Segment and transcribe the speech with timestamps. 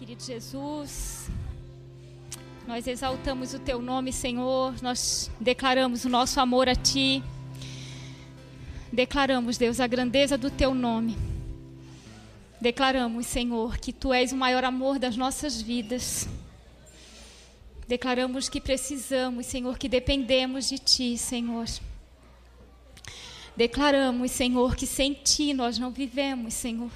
[0.00, 1.28] querido Jesus.
[2.66, 4.74] Nós exaltamos o teu nome, Senhor.
[4.80, 7.22] Nós declaramos o nosso amor a ti.
[8.90, 11.18] Declaramos, Deus, a grandeza do teu nome.
[12.58, 16.26] Declaramos, Senhor, que tu és o maior amor das nossas vidas.
[17.86, 21.66] Declaramos que precisamos, Senhor, que dependemos de ti, Senhor.
[23.54, 26.90] Declaramos, Senhor, que sem ti nós não vivemos, Senhor.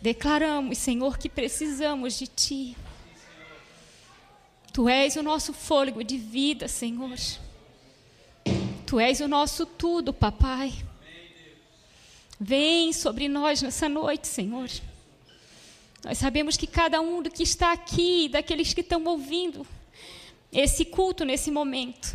[0.00, 2.76] Declaramos, Senhor, que precisamos de Ti.
[4.72, 7.16] Tu és o nosso fôlego de vida, Senhor.
[8.86, 10.72] Tu és o nosso tudo, Papai.
[12.38, 14.68] Vem sobre nós nessa noite, Senhor.
[16.04, 19.66] Nós sabemos que cada um do que está aqui, daqueles que estão ouvindo
[20.52, 22.14] esse culto nesse momento,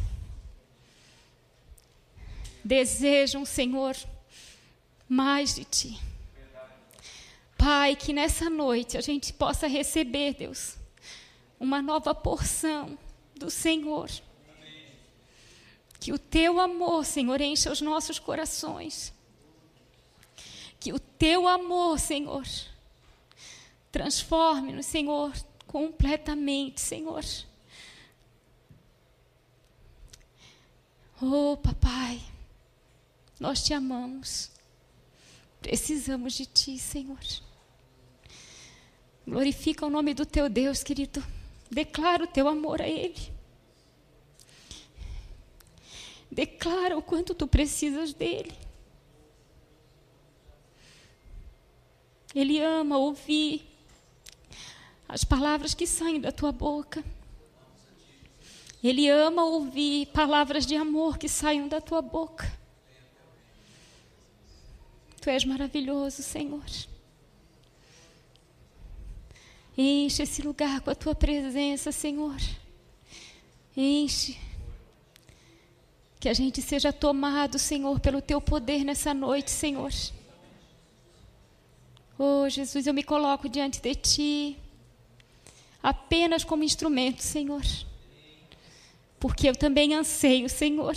[2.64, 3.98] desejam, Senhor,
[5.10, 6.11] mais de Ti.
[7.62, 10.78] Pai, que nessa noite a gente possa receber, Deus,
[11.60, 12.98] uma nova porção
[13.36, 14.10] do Senhor.
[16.00, 19.14] Que o teu amor, Senhor, encha os nossos corações.
[20.80, 22.44] Que o teu amor, Senhor,
[23.92, 25.32] transforme-nos, Senhor,
[25.68, 27.24] completamente, Senhor.
[31.22, 32.20] Oh, papai,
[33.40, 34.50] nós te amamos.
[35.62, 37.20] Precisamos de ti, Senhor.
[39.28, 41.24] Glorifica o nome do teu Deus, querido.
[41.70, 43.32] Declara o teu amor a Ele.
[46.32, 48.54] Declara o quanto tu precisas dele.
[52.34, 53.62] Ele ama ouvir
[55.08, 57.04] as palavras que saem da tua boca.
[58.84, 62.52] Ele ama ouvir palavras de amor que saiam da tua boca.
[65.22, 66.64] Tu és maravilhoso, Senhor.
[69.78, 72.36] Enche esse lugar com a tua presença, Senhor.
[73.76, 74.38] Enche.
[76.20, 79.92] Que a gente seja tomado, Senhor, pelo teu poder nessa noite, Senhor.
[82.20, 84.58] Oh, Jesus, eu me coloco diante de ti,
[85.82, 87.64] apenas como instrumento, Senhor.
[89.20, 90.96] Porque eu também anseio, Senhor,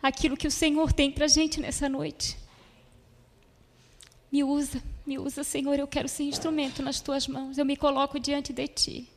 [0.00, 2.36] aquilo que o Senhor tem para a gente nessa noite.
[4.30, 4.80] Me usa.
[5.06, 7.58] Me usa, Senhor, eu quero ser instrumento nas tuas mãos.
[7.58, 9.08] Eu me coloco diante de ti.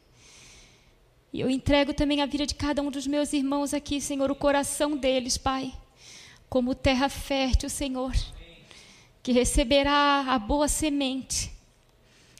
[1.31, 4.35] E eu entrego também a vida de cada um dos meus irmãos aqui, Senhor, o
[4.35, 5.73] coração deles, Pai,
[6.49, 8.13] como terra fértil, Senhor,
[9.21, 11.51] que receberá a boa semente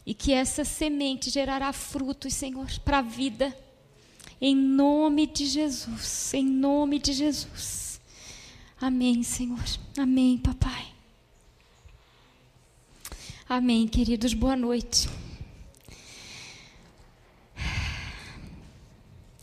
[0.06, 3.56] e que essa semente gerará frutos, Senhor, para a vida.
[4.40, 8.00] Em nome de Jesus, em nome de Jesus.
[8.80, 9.64] Amém, Senhor.
[9.98, 10.97] Amém, papai.
[13.50, 15.08] Amém, queridos, boa noite.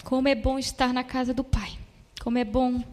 [0.04, 1.78] Como é bom estar na casa do Pai,
[2.22, 2.84] como é bom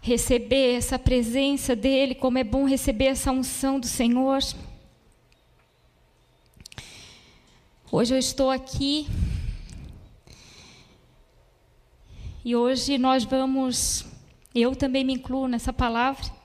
[0.00, 4.38] receber essa presença dEle, como é bom receber essa unção do Senhor.
[7.90, 9.08] Hoje eu estou aqui
[12.44, 14.06] e hoje nós vamos,
[14.54, 16.37] eu também me incluo nessa palavra,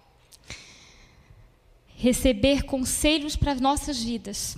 [2.03, 4.57] receber conselhos para as nossas vidas.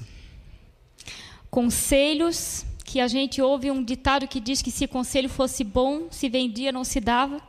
[1.51, 6.27] Conselhos que a gente ouve um ditado que diz que se conselho fosse bom, se
[6.27, 7.39] vendia, não se dava.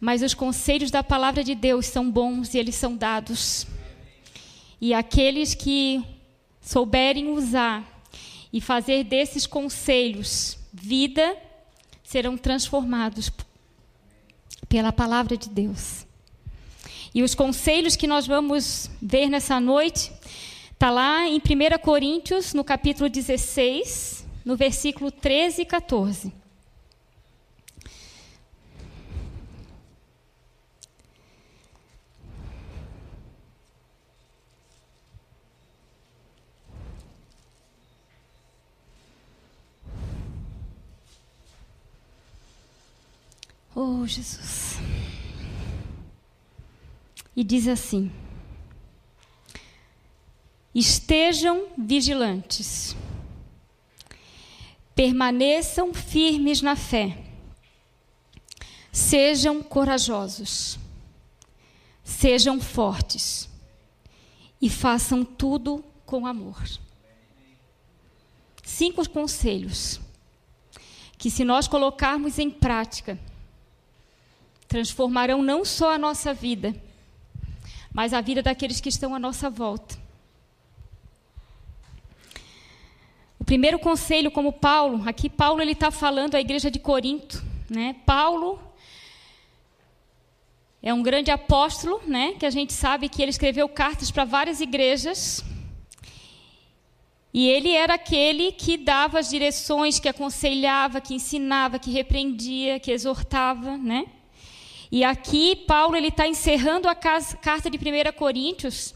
[0.00, 3.66] Mas os conselhos da palavra de Deus são bons e eles são dados.
[4.80, 6.02] E aqueles que
[6.58, 8.02] souberem usar
[8.50, 11.36] e fazer desses conselhos vida,
[12.02, 13.30] serão transformados
[14.70, 16.06] pela palavra de Deus.
[17.14, 20.10] E os conselhos que nós vamos ver nessa noite
[20.72, 26.32] está lá em 1 Coríntios, no capítulo 16, no versículo 13 e 14.
[43.74, 44.71] Oh, Jesus
[47.34, 48.10] e diz assim:
[50.74, 52.96] Estejam vigilantes,
[54.94, 57.18] permaneçam firmes na fé,
[58.90, 60.78] sejam corajosos,
[62.02, 63.50] sejam fortes.
[64.64, 66.62] E façam tudo com amor.
[68.62, 70.00] Cinco conselhos
[71.18, 73.18] que, se nós colocarmos em prática,
[74.68, 76.80] transformarão não só a nossa vida,
[77.92, 80.02] mas a vida daqueles que estão à nossa volta.
[83.52, 87.96] primeiro conselho, como Paulo, aqui Paulo ele está falando à igreja de Corinto, né?
[88.06, 88.58] Paulo
[90.82, 92.32] é um grande apóstolo, né?
[92.38, 95.44] Que a gente sabe que ele escreveu cartas para várias igrejas.
[97.34, 102.90] E ele era aquele que dava as direções, que aconselhava, que ensinava, que repreendia, que
[102.90, 104.06] exortava, né?
[104.92, 108.94] E aqui Paulo ele está encerrando a carta de 1 Coríntios,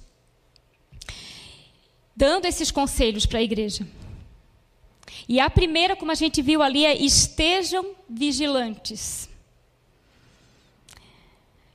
[2.15, 3.89] dando esses conselhos para a igreja.
[5.27, 9.27] E a primeira, como a gente viu ali, é estejam vigilantes.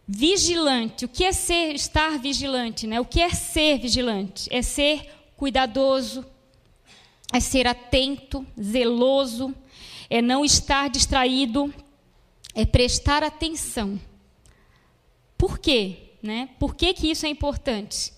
[0.07, 1.06] Vigilante.
[1.06, 3.00] O que é ser estar vigilante, né?
[3.00, 4.47] O que é ser vigilante?
[4.53, 6.24] É ser cuidadoso,
[7.33, 9.51] é ser atento, zeloso,
[10.12, 11.74] é não estar distraído,
[12.53, 14.00] é prestar atenção.
[15.41, 15.97] Por quê?
[16.21, 16.49] Né?
[16.59, 18.13] Por que, que isso é importante?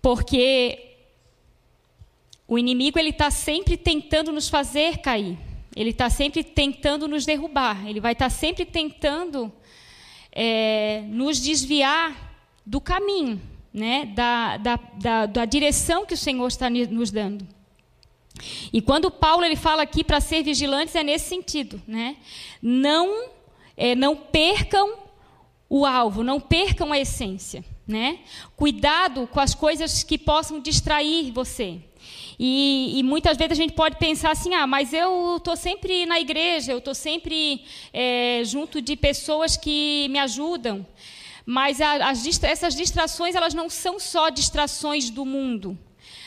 [0.00, 0.96] Porque
[2.48, 5.36] o inimigo ele está sempre tentando nos fazer cair.
[5.76, 7.86] Ele está sempre tentando nos derrubar.
[7.86, 9.52] Ele vai estar tá sempre tentando
[10.32, 13.38] é, nos desviar do caminho,
[13.70, 14.06] né?
[14.06, 17.46] da, da, da, da direção que o Senhor está nos dando.
[18.72, 22.16] E quando Paulo ele fala aqui para ser vigilantes é nesse sentido, né?
[22.62, 23.28] Não
[23.76, 25.01] é, não percam
[25.74, 28.18] o alvo, não percam a essência, né?
[28.54, 31.80] Cuidado com as coisas que possam distrair você.
[32.38, 36.20] E, e, muitas vezes a gente pode pensar assim, ah, mas eu estou sempre na
[36.20, 40.86] igreja, eu estou sempre é, junto de pessoas que me ajudam.
[41.46, 45.78] Mas a, as, essas distrações, elas não são só distrações do mundo,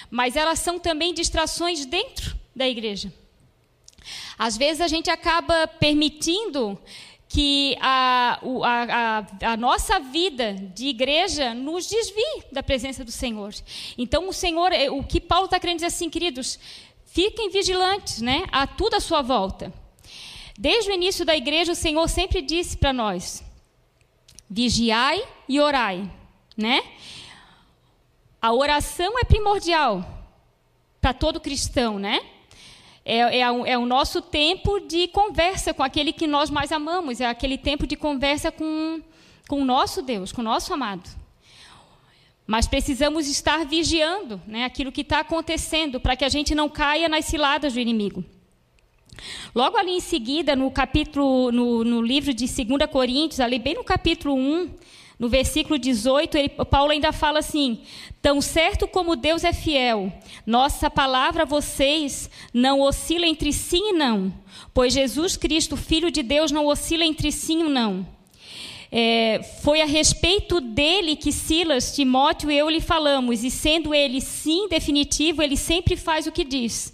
[0.10, 3.14] mas elas são também distrações dentro da igreja.
[4.40, 6.80] Às vezes a gente acaba permitindo
[7.36, 8.84] que a, a,
[9.44, 13.54] a, a, nossa vida de igreja nos desvie da presença do Senhor.
[13.98, 16.58] Então, o Senhor, é, o que Paulo está querendo dizer assim, queridos,
[17.08, 19.74] fiquem vigilantes, né, a tudo à sua volta.
[20.58, 23.44] Desde o início da igreja, o Senhor sempre disse para nós:
[24.50, 26.10] vigiai e orai,
[26.56, 26.82] né?
[28.42, 30.06] A oração é primordial
[31.02, 32.22] para todo cristão, né?
[33.08, 37.28] É, é, é, o nosso tempo de conversa com aquele que nós mais amamos, é
[37.28, 39.00] aquele tempo de conversa com,
[39.48, 41.08] com o nosso Deus, com o nosso amado.
[42.48, 47.08] Mas precisamos estar vigiando né, aquilo que está acontecendo, para que a gente não caia
[47.08, 48.26] nas ciladas do inimigo.
[49.54, 53.84] Logo ali em seguida, no capítulo, no, no livro de 2 Coríntios, ali bem no
[53.84, 54.70] capítulo 1,
[55.18, 57.82] no versículo 18, ele, Paulo ainda fala assim:
[58.22, 60.12] Tão certo como Deus é fiel,
[60.46, 64.34] nossa palavra a vocês não oscila entre sim e não,
[64.74, 68.06] pois Jesus Cristo, Filho de Deus, não oscila entre sim e não.
[68.92, 74.22] É, foi a respeito dele que Silas, Timóteo e eu lhe falamos, e sendo ele
[74.22, 76.94] sim definitivo, ele sempre faz o que diz.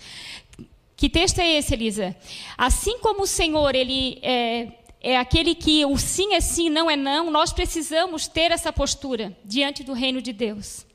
[0.96, 2.16] Que texto é esse, Elisa?
[2.58, 4.68] Assim como o Senhor, ele é,
[5.02, 9.36] é aquele que o sim é sim, não é não, nós precisamos ter essa postura
[9.44, 10.86] diante do reino de Deus.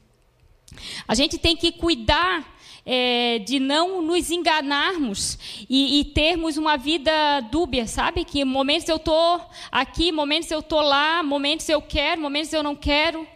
[1.09, 5.37] A gente tem que cuidar é, de não nos enganarmos
[5.69, 8.25] e, e, termos uma vida dúbia, sabe?
[8.25, 9.41] Que momentos eu estou
[9.73, 13.27] aqui, momentos eu estou lá, momentos eu quero, momentos eu não quero.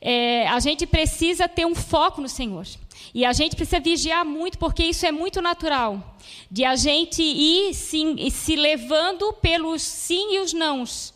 [0.00, 2.66] É, a gente precisa ter um foco no Senhor.
[3.14, 6.16] E a gente precisa vigiar muito, porque isso é muito natural.
[6.50, 11.14] De a gente ir se, se levando pelos sim e os nãos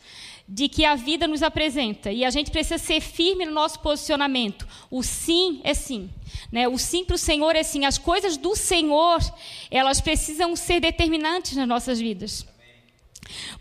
[0.53, 2.11] de que a vida nos apresenta.
[2.11, 4.67] E a gente precisa ser firme no nosso posicionamento.
[4.91, 6.11] O sim é sim.
[6.51, 6.67] Né?
[6.67, 7.85] O sim para o Senhor é sim.
[7.85, 9.21] As coisas do Senhor,
[9.71, 12.45] elas precisam ser determinantes nas nossas vidas.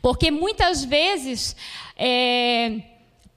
[0.02, 1.56] Porque muitas vezes,
[1.96, 2.82] é,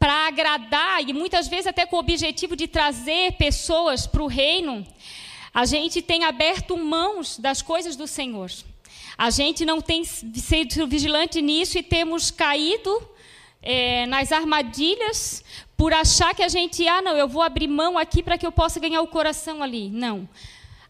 [0.02, 4.84] para agradar, e muitas vezes até com o objetivo de trazer pessoas para o reino,
[5.54, 8.50] a gente tem aberto mãos das coisas do Senhor.
[9.16, 13.00] A gente não tem sido vigilante nisso e temos caído
[13.62, 15.44] é, nas armadilhas
[15.76, 18.50] por achar que a gente, ah, não, eu vou abrir mão aqui para que eu
[18.50, 19.88] possa ganhar o coração ali.
[19.88, 20.28] Não.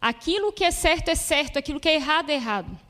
[0.00, 2.80] Aquilo que é certo é certo, aquilo que é errado é errado.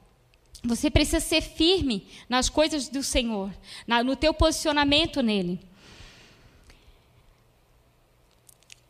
[0.62, 3.50] Você precisa ser firme nas coisas do Senhor,
[3.88, 5.71] na, no teu posicionamento nele.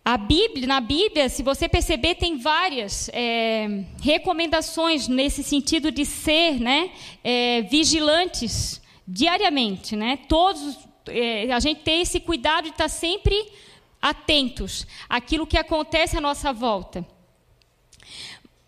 [0.04, 6.58] A Bíblia, na Bíblia, se você perceber, tem várias é, recomendações nesse sentido de ser
[6.58, 6.90] né,
[7.22, 10.18] é, vigilantes diariamente, né?
[10.28, 13.48] Todos, é, a gente tem esse cuidado de estar sempre
[14.00, 17.06] atentos àquilo que acontece à nossa volta.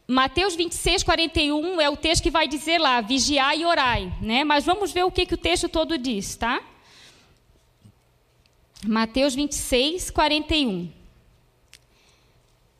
[0.06, 4.44] Mateus 26, 41 é o texto que vai dizer lá, vigiai e orai, né?
[4.44, 6.62] Mas vamos ver o que, que o texto todo diz, tá?
[8.86, 11.03] Mateus 26, 41.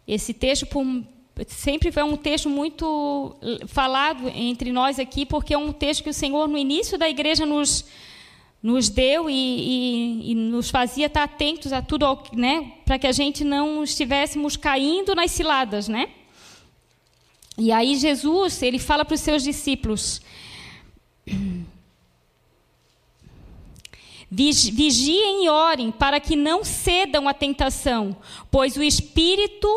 [0.07, 0.85] Esse texto, por,
[1.47, 6.15] sempre é um texto muito falado entre nós aqui, porque é um texto que o
[6.15, 7.85] Senhor, no início da igreja, nos,
[8.63, 13.13] nos deu e, e, e nos fazia estar atentos a tudo, né, para que a
[13.13, 16.09] gente não estivéssemos caindo nas ciladas, né?
[17.57, 20.21] E aí Jesus, ele fala para os seus discípulos:
[24.31, 28.17] Vigiem e orem para que não cedam à tentação,
[28.51, 29.69] pois o espírito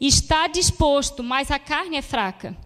[0.00, 2.56] está disposto, mas a carne é fraca.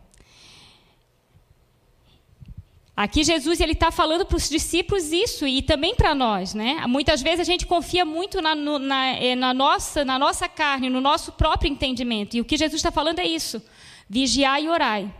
[2.99, 6.85] Aqui Jesus ele está falando para os discípulos isso e também para nós, né?
[6.89, 11.01] Muitas vezes a gente confia muito na, na, eh, na, nossa, na nossa carne, no
[11.01, 12.37] nosso próprio entendimento.
[12.37, 13.63] E o que Jesus está falando é isso:
[14.09, 15.15] vigiai e orai.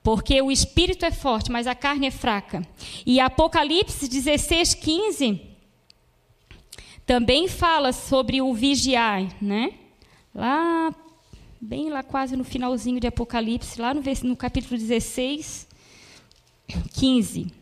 [0.00, 2.62] Porque o espírito é forte, mas a carne é fraca.
[3.04, 5.50] E Apocalipse 16, 15
[7.04, 9.72] também fala sobre o vigiar, né?
[10.34, 10.94] Lá,
[11.60, 15.66] bem lá quase no finalzinho de Apocalipse, lá no, no capítulo 16,
[16.94, 17.52] 15.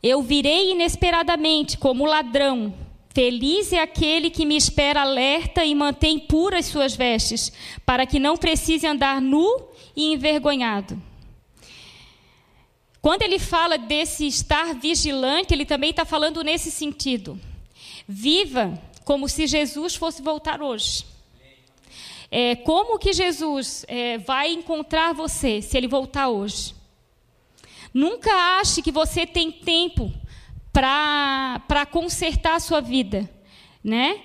[0.00, 2.72] Eu virei inesperadamente como ladrão.
[3.12, 7.52] Feliz é aquele que me espera alerta e mantém puras suas vestes,
[7.84, 11.02] para que não precise andar nu e envergonhado.
[13.00, 17.40] Quando ele fala desse estar vigilante, ele também está falando nesse sentido.
[18.06, 21.06] Viva como se Jesus fosse voltar hoje.
[22.28, 26.74] É, como que Jesus é, vai encontrar você se ele voltar hoje?
[27.94, 30.12] Nunca ache que você tem tempo
[30.72, 33.30] para consertar a sua vida,
[33.82, 34.22] né?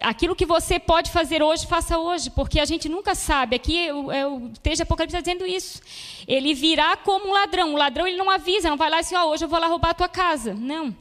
[0.00, 3.56] Aquilo que você pode fazer hoje, faça hoje, porque a gente nunca sabe.
[3.56, 5.82] Aqui o, é, o texto de Apocalipse está dizendo isso.
[6.28, 7.74] Ele virá como um ladrão.
[7.74, 9.66] O ladrão ele não avisa, não vai lá e diz, oh, hoje eu vou lá
[9.66, 10.54] roubar a tua casa.
[10.54, 10.96] Não.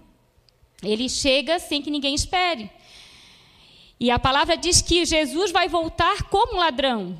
[0.81, 2.71] Ele chega sem que ninguém espere.
[3.99, 7.19] E a palavra diz que Jesus vai voltar como ladrão.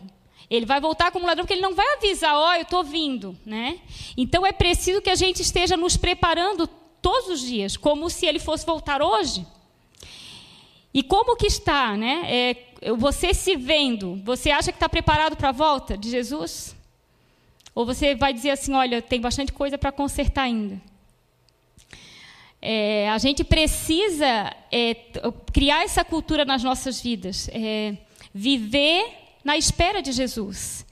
[0.50, 3.38] Ele vai voltar como ladrão porque ele não vai avisar, ó, oh, eu estou vindo,
[3.46, 3.80] né?
[4.18, 6.68] Então é preciso que a gente esteja nos preparando
[7.02, 9.46] todos os dias, como se ele fosse voltar hoje.
[10.94, 12.24] E como que está, né?
[12.26, 12.56] É,
[12.98, 16.76] você se vendo, você acha que está preparado para a volta de Jesus?
[17.76, 20.82] Ou você vai dizer assim, olha, tem bastante coisa para consertar ainda?
[22.62, 24.96] É, a gente precisa é,
[25.54, 27.98] criar essa cultura nas nossas vidas, é,
[28.34, 29.06] viver
[29.44, 30.86] na espera de Jesus.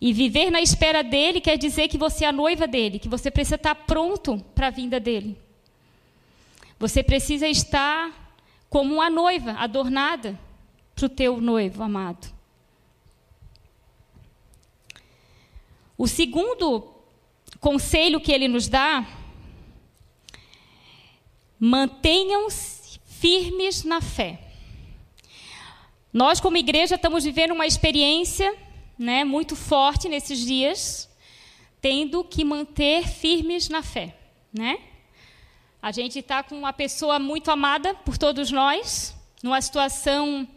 [0.00, 3.30] E viver na espera dele quer dizer que você é a noiva dele, que você
[3.30, 5.36] precisa estar pronto para a vinda dele.
[6.78, 8.36] Você precisa estar
[8.70, 10.38] como uma noiva adornada
[10.94, 12.32] para o teu noivo amado.
[15.96, 16.94] O segundo
[17.58, 19.04] conselho que ele nos dá
[21.58, 24.40] Mantenham-se firmes na fé.
[26.12, 28.56] Nós, como igreja, estamos vivendo uma experiência
[28.98, 31.08] né, muito forte nesses dias,
[31.80, 34.16] tendo que manter firmes na fé.
[34.52, 34.78] Né?
[35.80, 40.48] A gente está com uma pessoa muito amada por todos nós, numa situação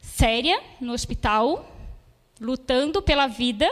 [0.00, 1.70] séria no hospital,
[2.40, 3.70] lutando pela vida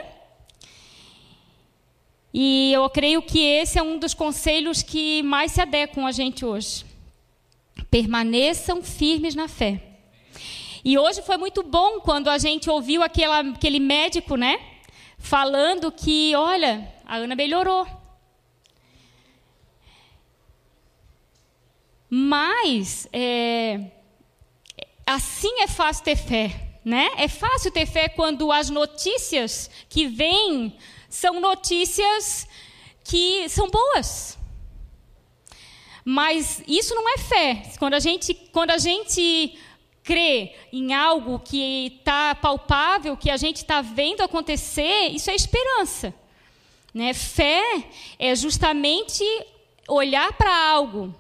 [2.37, 6.45] e eu creio que esse é um dos conselhos que mais se adequam a gente
[6.45, 6.85] hoje.
[7.89, 9.81] Permaneçam firmes na fé.
[10.85, 14.61] E hoje foi muito bom quando a gente ouviu aquela, aquele médico, né?
[15.17, 17.87] Falando que, olha, a Ana melhorou.
[22.11, 23.93] Mas, é,
[25.07, 27.11] assim é fácil ter fé, né?
[27.17, 30.77] É fácil ter fé quando as notícias que vêm
[31.15, 32.49] são notícias
[33.05, 34.37] que são boas.
[36.05, 37.63] Mas isso não é fé.
[37.79, 39.57] Quando a gente, quando a gente
[40.03, 46.13] crê em algo que está palpável, que a gente está vendo acontecer, isso é esperança.
[46.93, 47.15] Né?
[47.15, 47.63] Fé
[48.19, 49.25] é justamente
[49.89, 51.15] olhar para algo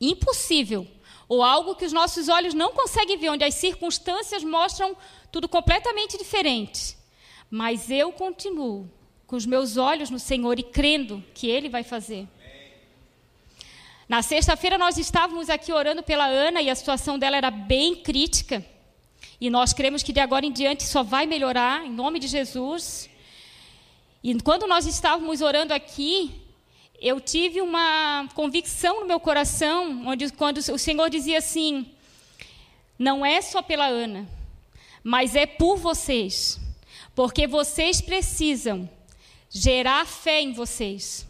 [0.00, 0.86] impossível,
[1.28, 4.96] ou algo que os nossos olhos não conseguem ver, onde as circunstâncias mostram
[5.32, 6.96] tudo completamente diferente.
[7.56, 8.90] Mas eu continuo
[9.28, 12.26] com os meus olhos no Senhor e crendo que Ele vai fazer.
[14.08, 18.66] Na sexta-feira nós estávamos aqui orando pela Ana e a situação dela era bem crítica.
[19.40, 23.08] E nós cremos que de agora em diante só vai melhorar, em nome de Jesus.
[24.20, 26.34] E quando nós estávamos orando aqui,
[27.00, 31.86] eu tive uma convicção no meu coração, onde quando o Senhor dizia assim:
[32.98, 34.26] não é só pela Ana,
[35.04, 36.63] mas é por vocês.
[37.14, 38.88] Porque vocês precisam
[39.48, 41.26] gerar fé em vocês.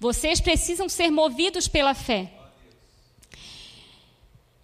[0.00, 2.32] Vocês precisam ser movidos pela fé.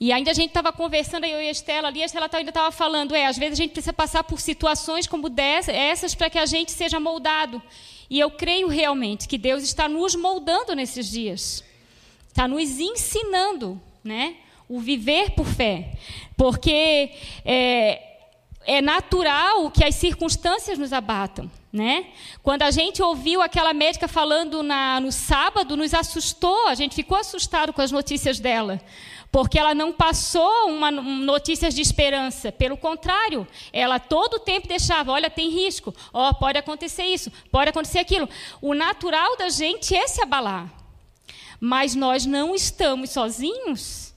[0.01, 2.73] E ainda a gente estava conversando, eu e a Estela ali, a Estela ainda estava
[2.73, 6.47] falando, é, às vezes a gente precisa passar por situações como essas para que a
[6.47, 7.63] gente seja moldado.
[8.11, 11.63] E eu creio realmente que Deus está nos moldando nesses dias.
[12.29, 14.37] Está nos ensinando, né?
[14.69, 15.93] O viver por fé.
[16.37, 17.13] Porque
[17.45, 18.12] é,
[18.67, 21.51] é natural que as circunstâncias nos abatam.
[21.73, 22.09] Né?
[22.43, 27.17] Quando a gente ouviu aquela médica falando na, no sábado, nos assustou, a gente ficou
[27.17, 28.79] assustado com as notícias dela,
[29.31, 35.13] porque ela não passou uma, notícias de esperança, pelo contrário, ela todo o tempo deixava,
[35.13, 38.29] olha, tem risco, oh, pode acontecer isso, pode acontecer aquilo.
[38.61, 40.71] O natural da gente é se abalar,
[41.59, 44.13] mas nós não estamos sozinhos,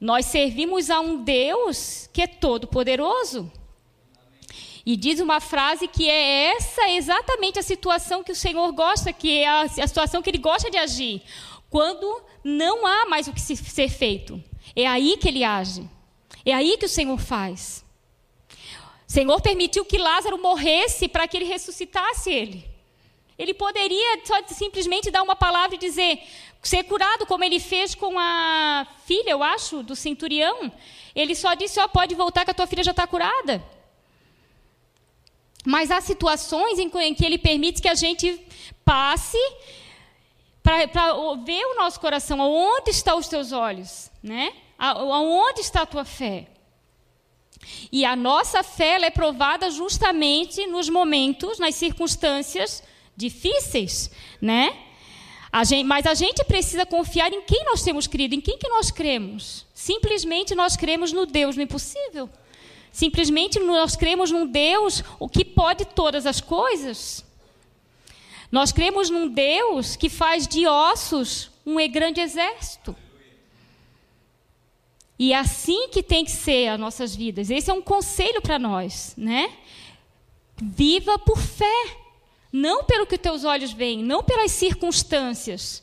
[0.00, 3.50] nós servimos a um Deus que é todo poderoso.
[4.86, 9.38] E diz uma frase que é essa exatamente a situação que o Senhor gosta, que
[9.38, 11.22] é a, a situação que ele gosta de agir.
[11.70, 14.42] Quando não há mais o que se, ser feito.
[14.76, 15.88] É aí que ele age.
[16.44, 17.84] É aí que o Senhor faz.
[19.08, 22.64] O Senhor permitiu que Lázaro morresse para que ele ressuscitasse ele.
[23.38, 26.20] Ele poderia só simplesmente dar uma palavra e dizer,
[26.62, 30.70] ser curado, como ele fez com a filha, eu acho, do centurião.
[31.14, 33.62] Ele só disse: Ó, oh, pode voltar que a tua filha já está curada.
[35.64, 38.40] Mas há situações em que ele permite que a gente
[38.84, 39.38] passe
[40.62, 40.86] para
[41.44, 44.52] ver o nosso coração, aonde estão os teus olhos, né?
[45.58, 46.48] Está a tua fé?
[47.90, 52.82] E a nossa fé é provada justamente nos momentos, nas circunstâncias
[53.16, 54.76] difíceis, né?
[55.50, 58.68] A gente, mas a gente precisa confiar em quem nós temos crido, em quem que
[58.68, 59.64] nós cremos.
[59.72, 62.28] Simplesmente nós cremos no Deus no impossível.
[62.94, 67.24] Simplesmente nós cremos num Deus o que pode todas as coisas.
[68.52, 72.94] Nós cremos num Deus que faz de ossos um grande exército.
[75.18, 77.50] E é assim que tem que ser as nossas vidas.
[77.50, 79.52] Esse é um conselho para nós, né?
[80.62, 81.96] Viva por fé,
[82.52, 85.82] não pelo que teus olhos veem, não pelas circunstâncias,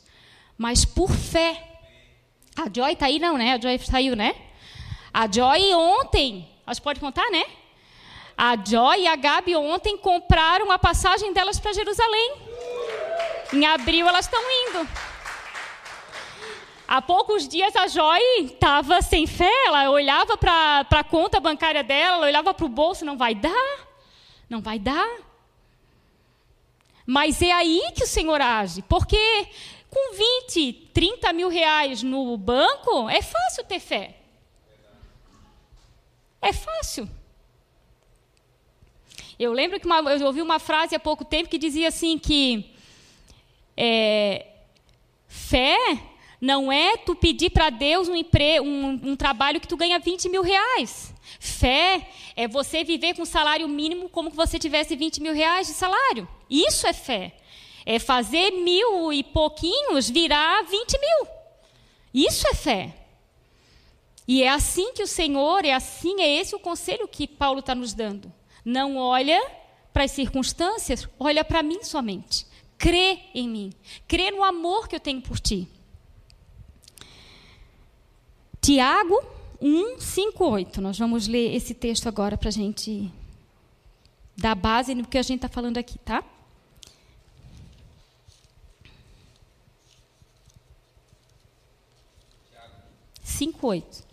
[0.56, 1.78] mas por fé.
[2.56, 3.52] A Joy está aí não, né?
[3.52, 4.34] A Joy saiu, né?
[5.12, 7.44] A Joy ontem elas podem contar, né?
[8.36, 12.34] A Joy e a Gabi ontem compraram a passagem delas para Jerusalém.
[13.52, 14.88] Em abril elas estão indo.
[16.88, 22.16] Há poucos dias a Joy estava sem fé, ela olhava para a conta bancária dela,
[22.16, 23.88] ela olhava para o bolso, não vai dar,
[24.48, 25.08] não vai dar.
[27.06, 29.48] Mas é aí que o Senhor age, porque
[29.90, 30.14] com
[30.46, 34.21] 20, 30 mil reais no banco, é fácil ter fé.
[36.42, 37.08] É fácil.
[39.38, 42.74] Eu lembro que uma, eu ouvi uma frase há pouco tempo que dizia assim que
[43.76, 44.46] é,
[45.28, 45.76] fé
[46.40, 50.28] não é tu pedir para Deus um, empre, um, um trabalho que tu ganha 20
[50.28, 51.14] mil reais.
[51.38, 55.72] Fé é você viver com salário mínimo como se você tivesse 20 mil reais de
[55.72, 56.28] salário.
[56.50, 57.36] Isso é fé.
[57.86, 61.28] É fazer mil e pouquinhos virar 20 mil.
[62.12, 63.01] Isso é fé.
[64.26, 67.74] E é assim que o Senhor, é assim, é esse o conselho que Paulo está
[67.74, 68.32] nos dando.
[68.64, 69.40] Não olha
[69.92, 72.46] para as circunstâncias, olha para mim somente.
[72.78, 73.72] Crê em mim.
[74.08, 75.68] Crê no amor que eu tenho por ti.
[78.60, 79.20] Tiago
[79.60, 80.80] 1, 5, 8.
[80.80, 83.10] Nós vamos ler esse texto agora para a gente
[84.36, 86.24] dar base no que a gente está falando aqui, tá?
[93.22, 94.11] Cinco, oito.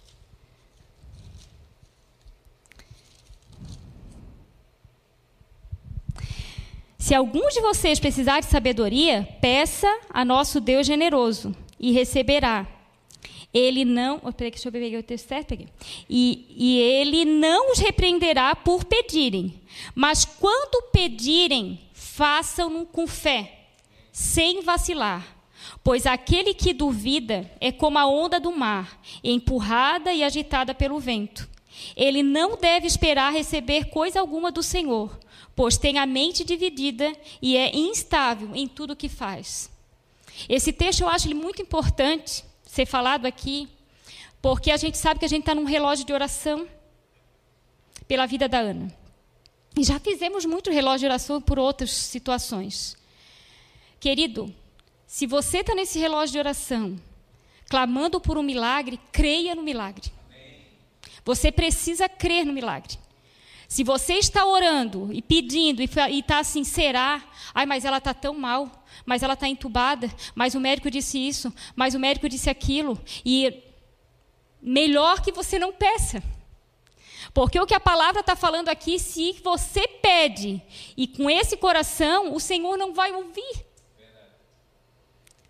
[7.09, 12.67] Se algum de vocês precisar de sabedoria, peça a nosso Deus generoso e receberá.
[13.51, 14.21] Ele não.
[14.23, 15.47] Oh, peraí, deixa eu pegar o texto certo.
[15.47, 15.69] Peguei.
[16.07, 19.59] E, e ele não os repreenderá por pedirem.
[19.95, 23.59] Mas quando pedirem, façam-no com fé,
[24.11, 25.35] sem vacilar.
[25.83, 31.49] Pois aquele que duvida é como a onda do mar, empurrada e agitada pelo vento.
[31.95, 35.09] Ele não deve esperar receber coisa alguma do Senhor
[35.59, 39.69] pois tem a mente dividida e é instável em tudo o que faz.
[40.47, 43.67] Esse texto eu acho ele muito importante ser falado aqui,
[44.41, 46.65] porque a gente sabe que a gente está num relógio de oração
[48.07, 48.89] pela vida da Ana.
[49.77, 52.95] E já fizemos muito relógio de oração por outras situações.
[53.99, 54.55] Querido,
[55.05, 56.97] se você está nesse relógio de oração,
[57.69, 60.09] clamando por um milagre, creia no milagre.
[61.25, 62.97] Você precisa crer no milagre.
[63.69, 67.23] Se você está orando e pedindo e está assim, será?
[67.53, 71.53] Ai, mas ela está tão mal, mas ela está entubada, mas o médico disse isso,
[71.75, 72.99] mas o médico disse aquilo.
[73.23, 73.61] E
[74.59, 76.23] melhor que você não peça.
[77.31, 80.59] Porque o que a palavra está falando aqui, se você pede
[80.97, 83.67] e com esse coração, o Senhor não vai ouvir.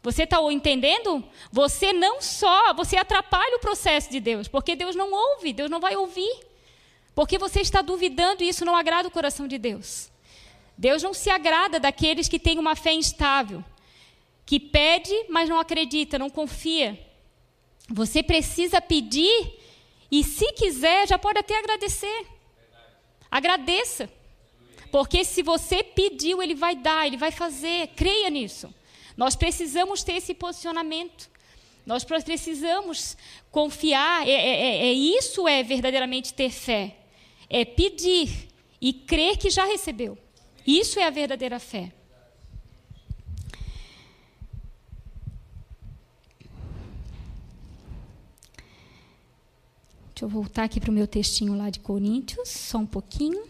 [0.03, 1.23] Você está entendendo?
[1.53, 5.79] Você não só, você atrapalha o processo de Deus, porque Deus não ouve, Deus não
[5.79, 6.48] vai ouvir.
[7.19, 10.09] Porque você está duvidando e isso não agrada o coração de Deus.
[10.77, 13.61] Deus não se agrada daqueles que têm uma fé instável,
[14.45, 16.97] que pede, mas não acredita, não confia.
[17.89, 19.51] Você precisa pedir
[20.09, 22.25] e, se quiser, já pode até agradecer.
[23.29, 24.09] Agradeça.
[24.89, 27.87] Porque se você pediu, ele vai dar, ele vai fazer.
[27.97, 28.73] Creia nisso.
[29.17, 31.29] Nós precisamos ter esse posicionamento.
[31.85, 33.17] Nós precisamos
[33.51, 34.25] confiar.
[34.25, 36.95] É, é, é, é, isso é verdadeiramente ter fé.
[37.49, 38.47] É pedir
[38.79, 40.17] e crer que já recebeu.
[40.65, 41.91] Isso é a verdadeira fé.
[50.19, 53.41] Deixa eu voltar aqui para o meu textinho lá de Coríntios, só um pouquinho.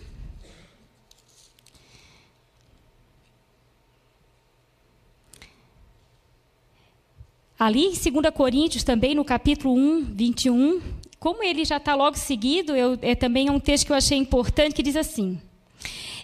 [7.58, 12.76] Ali em 2 Coríntios, também no capítulo 1, 21, como ele já está logo seguido,
[12.76, 15.40] eu, é também um texto que eu achei importante, que diz assim: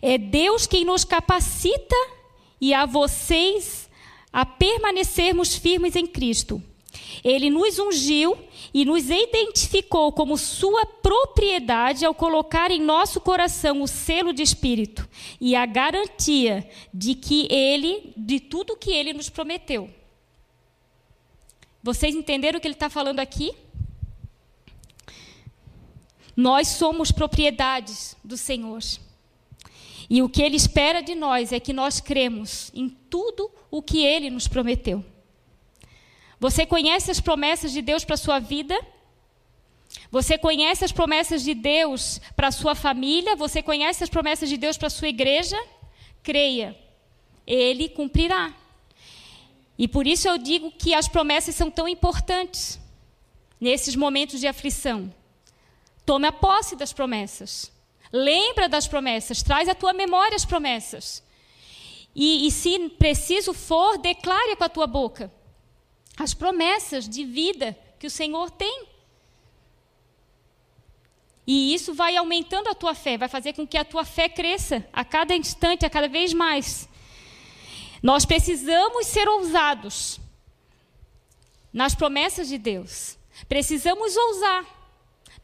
[0.02, 1.96] É Deus quem nos capacita
[2.62, 3.90] e a vocês
[4.32, 6.62] a permanecermos firmes em Cristo.
[7.24, 8.38] Ele nos ungiu
[8.74, 15.08] e nos identificou como sua propriedade ao colocar em nosso coração o selo de espírito
[15.40, 19.90] e a garantia de que ele, de tudo que ele nos prometeu.
[21.82, 23.54] Vocês entenderam o que ele está falando aqui?
[26.36, 28.82] Nós somos propriedades do Senhor.
[30.10, 34.06] E o que Ele espera de nós é que nós cremos em tudo o que
[34.06, 35.04] Ele nos prometeu.
[36.40, 38.80] Você conhece as promessas de Deus para a sua vida?
[40.12, 43.36] Você conhece as promessas de Deus para a sua família?
[43.36, 45.58] Você conhece as promessas de Deus para a sua igreja?
[46.22, 46.78] Creia,
[47.48, 48.54] Ele cumprirá.
[49.78, 52.80] E por isso eu digo que as promessas são tão importantes
[53.60, 55.12] nesses momentos de aflição.
[56.06, 57.72] Tome a posse das promessas.
[58.12, 61.24] Lembra das promessas, traz à tua memória as promessas.
[62.16, 65.32] E, e se preciso for, declare com a tua boca
[66.18, 68.88] as promessas de vida que o Senhor tem.
[71.46, 74.88] E isso vai aumentando a tua fé, vai fazer com que a tua fé cresça
[74.92, 76.88] a cada instante, a cada vez mais.
[78.02, 80.20] Nós precisamos ser ousados
[81.72, 83.18] nas promessas de Deus.
[83.48, 84.75] Precisamos ousar.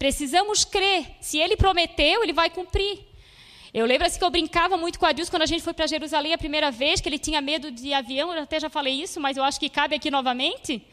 [0.01, 1.05] Precisamos crer.
[1.21, 2.97] Se ele prometeu, ele vai cumprir.
[3.71, 5.85] Eu lembro assim que eu brincava muito com a Deus quando a gente foi para
[5.85, 9.19] Jerusalém a primeira vez, que ele tinha medo de avião, eu até já falei isso,
[9.19, 10.83] mas eu acho que cabe aqui novamente.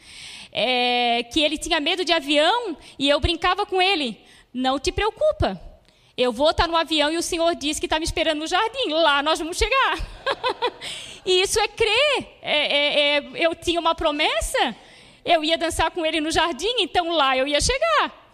[0.51, 4.15] É, que ele tinha medo de avião e eu brincava com ele.
[4.53, 5.59] Não te preocupa,
[6.15, 8.89] eu vou estar no avião e o Senhor disse que está me esperando no jardim.
[8.89, 9.97] Lá nós vamos chegar.
[11.25, 12.27] e isso é crer.
[12.43, 14.75] É, é, é, eu tinha uma promessa,
[15.25, 18.28] eu ia dançar com ele no jardim, então lá eu ia chegar.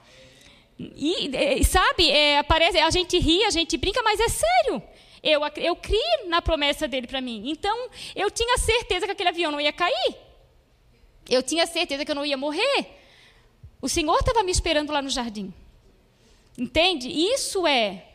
[0.77, 4.83] E, sabe, é, a gente ri, a gente brinca, mas é sério.
[5.23, 7.43] Eu, eu criei na promessa dele para mim.
[7.47, 10.15] Então, eu tinha certeza que aquele avião não ia cair.
[11.27, 12.87] Eu tinha certeza que eu não ia morrer.
[13.81, 15.53] O Senhor estava me esperando lá no jardim.
[16.57, 17.09] Entende?
[17.09, 18.05] Isso é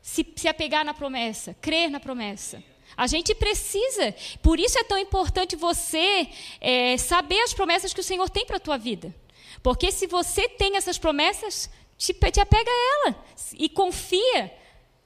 [0.00, 2.62] se, se apegar na promessa, crer na promessa.
[2.96, 6.28] A gente precisa, por isso é tão importante você
[6.60, 9.14] é, saber as promessas que o Senhor tem para a tua vida.
[9.62, 13.24] Porque se você tem essas promessas, te, te apega a ela
[13.58, 14.52] e confia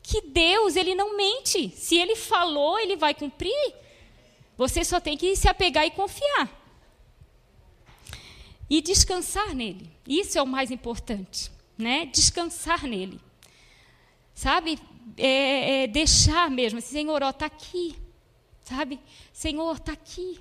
[0.02, 1.70] que Deus, Ele não mente.
[1.70, 3.74] Se Ele falou, Ele vai cumprir.
[4.56, 6.48] Você só tem que se apegar e confiar.
[8.70, 9.90] E descansar nele.
[10.06, 12.06] Isso é o mais importante né?
[12.06, 13.20] Descansar nele.
[14.34, 14.78] Sabe?
[15.16, 16.78] É, é deixar mesmo.
[16.78, 17.96] Assim, Senhor, está aqui.
[18.62, 19.00] Sabe?
[19.32, 20.40] Senhor, está aqui.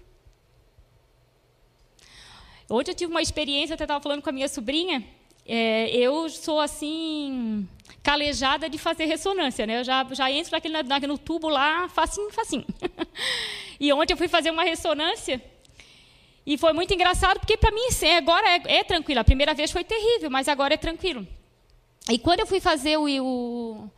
[2.69, 5.05] Hoje eu tive uma experiência, até estava falando com a minha sobrinha.
[5.45, 7.67] É, eu sou assim
[8.01, 9.79] calejada de fazer ressonância, né?
[9.79, 12.65] Eu já, já entro naquele, naquele, no tubo lá, facinho, facinho.
[13.79, 15.41] e ontem eu fui fazer uma ressonância
[16.45, 19.21] e foi muito engraçado, porque para mim agora é, é, tranquilo.
[19.21, 21.25] A primeira vez foi terrível, mas agora é tranquilo.
[22.09, 23.89] E quando eu fui fazer o, o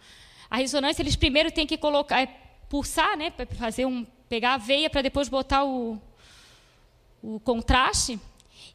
[0.49, 2.27] a ressonância, eles primeiro têm que colocar, é,
[2.69, 5.99] pulsar, né, fazer um, pegar a veia para depois botar o,
[7.23, 8.19] o contraste.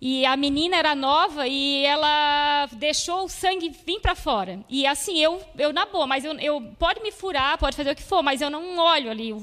[0.00, 4.64] E a menina era nova e ela deixou o sangue vir para fora.
[4.68, 7.96] E assim, eu, eu na boa, mas eu, eu pode me furar, pode fazer o
[7.96, 9.34] que for, mas eu não olho ali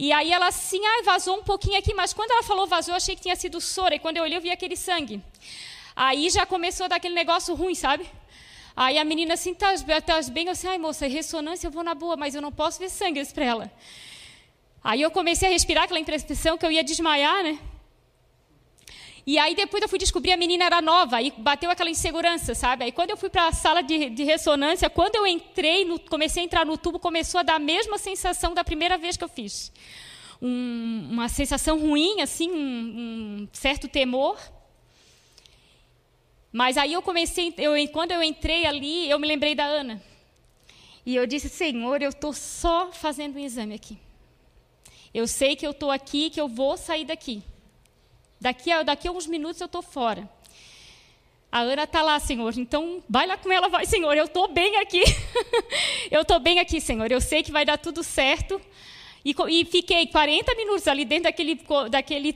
[0.00, 2.96] e aí ela assim, ah, vazou um pouquinho aqui, mas quando ela falou vazou, eu
[2.96, 3.92] achei que tinha sido soro.
[3.92, 5.20] E quando eu olhei, eu vi aquele sangue.
[5.96, 8.08] Aí já começou a dar aquele negócio ruim, sabe?
[8.76, 9.74] Aí a menina assim, tá,
[10.06, 10.46] tá bem?
[10.46, 13.26] Eu assim, ai moça, ressonância eu vou na boa, mas eu não posso ver sangue
[13.34, 13.72] para ela.
[14.84, 17.58] Aí eu comecei a respirar aquela impressão que eu ia desmaiar, né?
[19.30, 22.84] E aí depois eu fui descobrir a menina era nova, aí bateu aquela insegurança, sabe?
[22.84, 26.42] Aí quando eu fui para a sala de, de, ressonância, quando eu entrei, no, comecei
[26.42, 29.28] a entrar no tubo, começou a dar a mesma sensação da primeira vez que eu
[29.28, 29.70] fiz.
[30.40, 34.38] Um, uma sensação ruim, assim, um, um certo temor.
[36.50, 40.02] Mas aí eu comecei, eu, quando eu entrei ali, eu me lembrei da Ana.
[41.04, 43.98] E eu disse, Senhor, eu estou só fazendo um exame aqui.
[45.12, 47.42] Eu sei que eu estou aqui, que eu vou sair daqui.
[48.40, 50.28] Daqui a, daqui a uns minutos eu estou fora.
[51.50, 52.52] A Ana está lá, Senhor.
[52.58, 54.14] Então, vai lá com ela, vai, Senhor.
[54.16, 55.02] Eu estou bem aqui.
[56.10, 57.10] eu estou bem aqui, Senhor.
[57.10, 58.60] Eu sei que vai dar tudo certo.
[59.24, 62.32] E, e, fiquei 40 minutos ali dentro daquele, daquele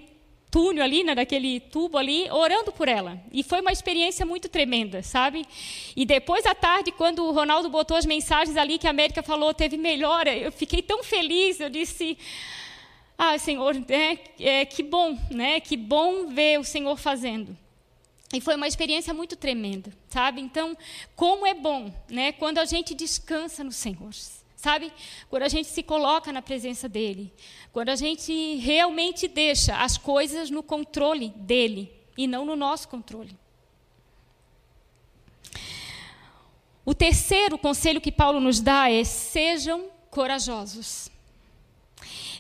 [0.51, 3.19] túnel ali, né, daquele tubo ali, orando por ela.
[3.33, 5.47] E foi uma experiência muito tremenda, sabe?
[5.97, 9.55] E depois à tarde, quando o Ronaldo botou as mensagens ali que a América falou,
[9.55, 12.19] teve melhora, eu fiquei tão feliz, eu disse,
[13.25, 15.61] ah, Senhor, é, é, que bom, né?
[15.61, 17.57] Que bom ver o Senhor fazendo.
[18.35, 20.41] E foi uma experiência muito tremenda, sabe?
[20.41, 20.77] Então,
[21.15, 22.33] como é bom, né?
[22.33, 24.11] Quando a gente descansa no Senhor,
[24.57, 24.93] sabe?
[25.31, 27.33] Quando a gente se coloca na presença dele,
[27.73, 33.39] quando a gente realmente deixa as coisas no controle dele e não no nosso controle.
[36.85, 41.12] O terceiro conselho que Paulo nos dá é: sejam corajosos.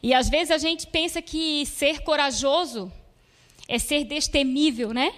[0.02, 2.92] E às vezes a gente pensa que ser corajoso
[3.68, 5.14] é ser destemível, né?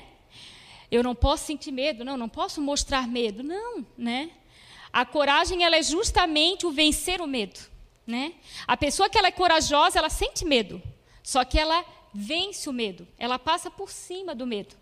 [0.91, 4.31] Eu não posso sentir medo, não, não posso mostrar medo, não, né?
[4.93, 7.59] A coragem ela é justamente o vencer o medo.
[8.07, 8.35] Né?
[8.67, 10.83] A pessoa que ela é corajosa, ela sente medo,
[11.23, 14.77] só que ela vence o medo, ela passa por cima do medo.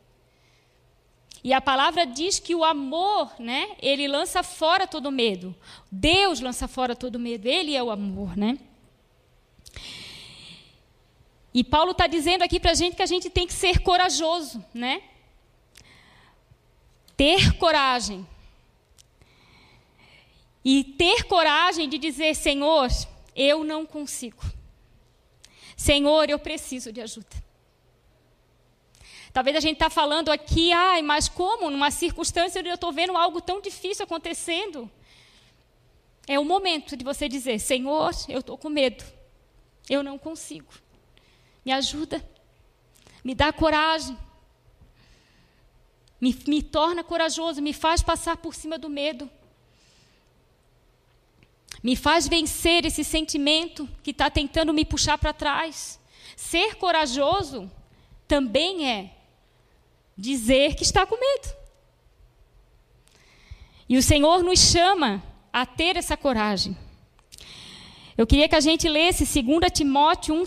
[1.45, 5.55] E a palavra diz que o amor, né, ele lança fora todo medo.
[5.91, 8.59] Deus lança fora todo medo, ele é o amor, né?
[11.55, 14.65] E Paulo está dizendo aqui para a gente que a gente tem que ser corajoso,
[14.73, 15.03] né?
[17.17, 18.27] Ter coragem.
[20.65, 22.89] E ter coragem de dizer, Senhor,
[23.37, 24.43] eu não consigo.
[25.77, 27.43] Senhor, eu preciso de ajuda.
[29.33, 31.71] Talvez a gente está falando aqui, ai, mas como?
[31.71, 34.91] Numa circunstância onde eu estou vendo algo tão difícil acontecendo.
[36.27, 39.05] É o momento de você dizer: Senhor, eu estou com medo.
[39.89, 40.73] Eu não consigo.
[41.65, 42.25] Me ajuda.
[43.25, 44.17] Me dá coragem.
[46.21, 47.63] Me, me torna corajoso.
[47.63, 49.31] Me faz passar por cima do medo.
[51.83, 56.01] Me faz vencer esse sentimento que está tentando me puxar para trás.
[56.37, 57.71] Ser corajoso
[58.29, 59.17] também é
[60.17, 61.57] dizer que está com medo.
[63.89, 65.23] E o Senhor nos chama
[65.53, 66.77] a ter essa coragem.
[68.17, 70.47] Eu queria que a gente lesse 2 Timóteo 1,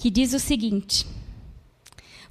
[0.00, 1.06] que diz o seguinte: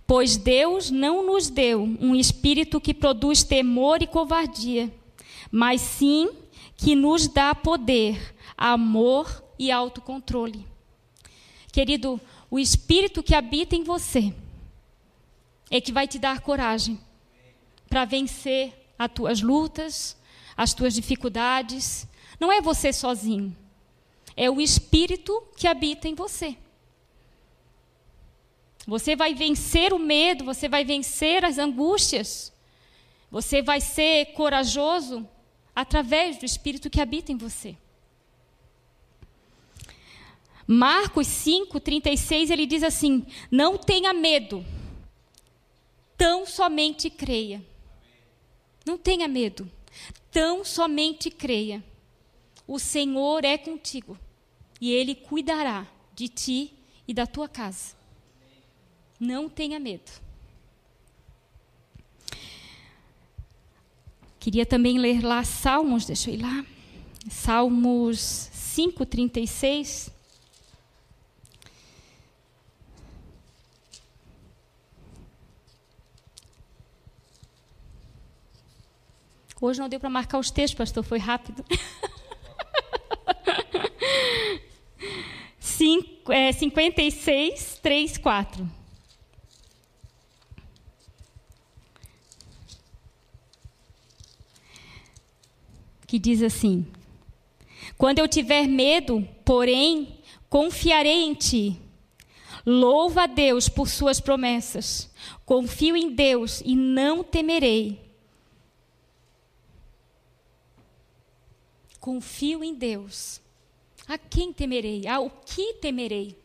[0.08, 4.92] Pois Deus não nos deu um espírito que produz temor e covardia,
[5.52, 6.32] mas sim
[6.76, 10.66] que nos dá poder, amor e autocontrole.
[11.72, 14.34] Querido, o espírito que habita em você
[15.70, 17.00] é que vai te dar coragem
[17.88, 20.18] para vencer as tuas lutas,
[20.58, 22.08] as tuas dificuldades.
[22.40, 23.56] Não é você sozinho.
[24.36, 26.58] É o espírito que habita em você.
[28.88, 32.52] Você vai vencer o medo, você vai vencer as angústias.
[33.30, 35.28] Você vai ser corajoso
[35.76, 37.76] através do Espírito que habita em você.
[40.66, 44.66] Marcos 5, 36, ele diz assim: Não tenha medo,
[46.18, 47.66] tão somente creia.
[48.86, 49.70] Não tenha medo,
[50.32, 51.84] tão somente creia.
[52.68, 54.18] O Senhor é contigo
[54.80, 56.74] e Ele cuidará de ti
[57.08, 57.99] e da tua casa.
[59.20, 60.12] Não tenha medo.
[64.40, 66.66] Queria também ler lá Salmos, deixa eu ir lá.
[67.30, 70.10] Salmos 5, 36.
[79.62, 81.66] Hoje não deu para marcar os textos, pastor, foi rápido.
[85.60, 88.79] 5, é, 56, 3, 4.
[96.10, 96.88] Que diz assim:
[97.96, 100.18] Quando eu tiver medo, porém,
[100.50, 101.80] confiarei em ti.
[102.66, 105.08] Louva a Deus por suas promessas.
[105.46, 108.12] Confio em Deus e não temerei.
[112.00, 113.40] Confio em Deus.
[114.08, 115.06] A quem temerei?
[115.06, 116.36] A o que temerei?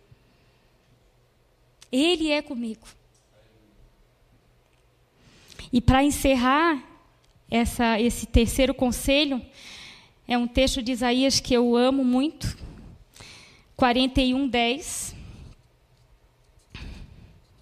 [1.90, 2.86] Ele é comigo.
[5.72, 6.93] E para encerrar
[7.50, 9.40] essa, esse terceiro conselho,
[10.26, 12.56] é um texto de Isaías que eu amo muito,
[13.76, 15.14] 41, 10,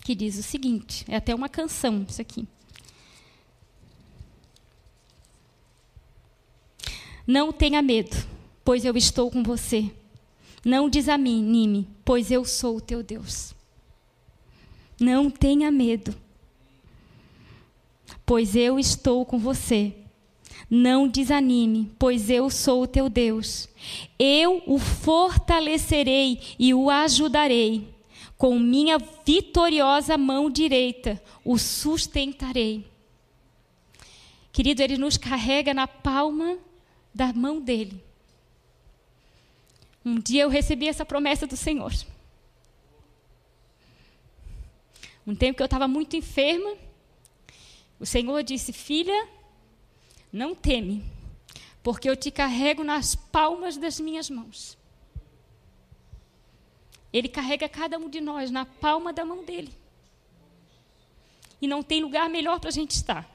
[0.04, 2.46] que diz o seguinte: é até uma canção isso aqui.
[7.26, 8.16] Não tenha medo,
[8.64, 9.90] pois eu estou com você.
[10.64, 13.54] Não desanime, pois eu sou o teu Deus.
[15.00, 16.14] Não tenha medo,
[18.24, 19.94] pois eu estou com você.
[20.70, 23.68] Não desanime, pois eu sou o teu Deus.
[24.18, 27.92] Eu o fortalecerei e o ajudarei.
[28.38, 32.86] Com minha vitoriosa mão direita o sustentarei.
[34.52, 36.58] Querido, ele nos carrega na palma
[37.14, 38.02] da mão dele.
[40.04, 41.92] Um dia eu recebi essa promessa do Senhor.
[45.26, 46.74] Um tempo que eu estava muito enferma,
[48.02, 49.26] o Senhor disse: Filha,
[50.30, 51.02] não teme,
[51.82, 54.76] porque eu te carrego nas palmas das minhas mãos.
[57.10, 59.72] Ele carrega cada um de nós na palma da mão dele.
[61.60, 63.32] E não tem lugar melhor para a gente estar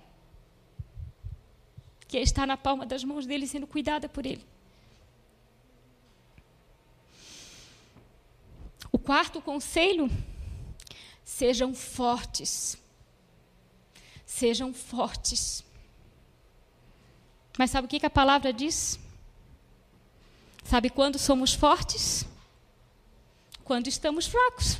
[2.07, 4.45] que é estar na palma das mãos dele, sendo cuidada por ele.
[8.91, 10.09] O quarto conselho:
[11.23, 12.77] sejam fortes.
[14.27, 15.63] Sejam fortes.
[17.57, 18.99] Mas sabe o que, a palavra diz?
[20.65, 22.25] Sabe quando somos fortes?
[23.63, 24.77] Quando estamos fracos.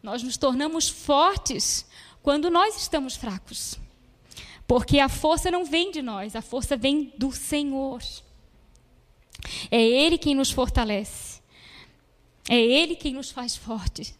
[0.00, 1.84] Nós nos tornamos fortes
[2.22, 3.76] quando nós estamos fracos.
[4.68, 8.00] Porque a força não vem de nós, a força vem do Senhor.
[9.70, 11.42] É Ele quem nos fortalece.
[12.48, 14.16] É Ele quem nos faz fortes.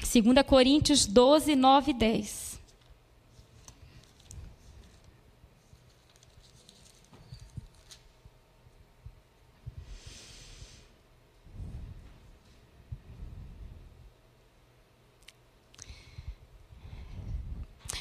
[0.00, 2.50] 2 Coríntios 12, 9 e 10.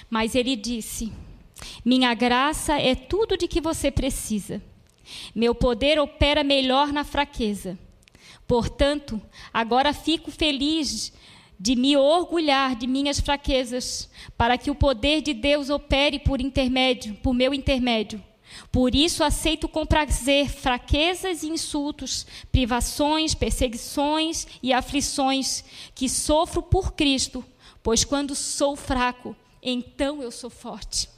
[0.10, 1.14] Mas ele disse:
[1.86, 4.62] Minha graça é tudo de que você precisa.
[5.36, 7.78] Meu poder opera melhor na fraqueza.
[8.48, 9.22] Portanto,
[9.54, 11.14] agora fico feliz
[11.60, 17.16] de me orgulhar de minhas fraquezas, para que o poder de Deus opere por intermédio,
[17.16, 18.24] por meu intermédio.
[18.72, 26.94] Por isso aceito com prazer fraquezas e insultos, privações, perseguições e aflições que sofro por
[26.94, 27.44] Cristo,
[27.84, 31.10] pois quando sou fraco, então eu sou forte.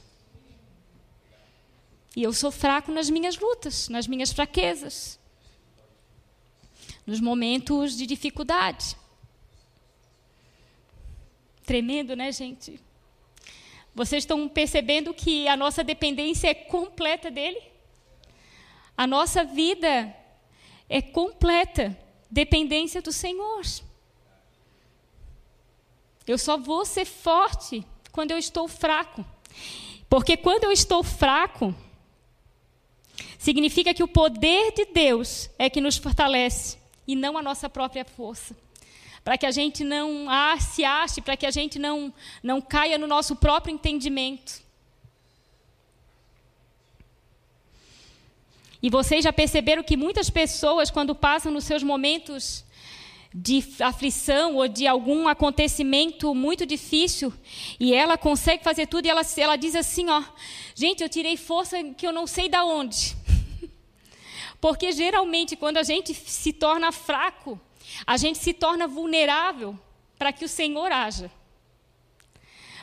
[2.16, 5.18] E eu sou fraco nas minhas lutas, nas minhas fraquezas,
[7.06, 8.96] nos momentos de dificuldade.
[11.64, 12.80] Tremendo, né, gente?
[13.94, 17.60] Vocês estão percebendo que a nossa dependência é completa dele?
[18.96, 20.14] A nossa vida
[20.88, 21.96] é completa
[22.30, 23.62] dependência do Senhor.
[26.26, 29.24] Eu só vou ser forte quando eu estou fraco.
[30.08, 31.74] Porque quando eu estou fraco,
[33.38, 38.04] significa que o poder de Deus é que nos fortalece e não a nossa própria
[38.04, 38.56] força.
[39.24, 42.98] Para que a gente não ah, se ache, para que a gente não, não caia
[42.98, 44.62] no nosso próprio entendimento.
[48.82, 52.64] E vocês já perceberam que muitas pessoas, quando passam nos seus momentos
[53.34, 57.32] de aflição ou de algum acontecimento muito difícil
[57.80, 60.22] e ela consegue fazer tudo e ela, ela diz assim, ó,
[60.74, 63.16] gente, eu tirei força que eu não sei da onde.
[64.60, 67.58] Porque geralmente quando a gente se torna fraco,
[68.06, 69.78] a gente se torna vulnerável
[70.18, 71.30] para que o Senhor haja.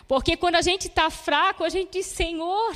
[0.08, 2.74] Porque quando a gente está fraco, a gente diz, Senhor,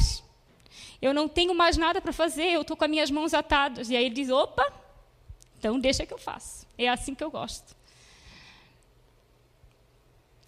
[1.02, 3.90] eu não tenho mais nada para fazer, eu estou com as minhas mãos atadas.
[3.90, 4.72] E aí ele diz, opa,
[5.58, 6.68] então deixa que eu faço.
[6.78, 7.76] É assim que eu gosto.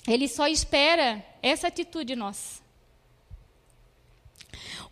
[0.08, 2.62] Ele só espera essa atitude nossa.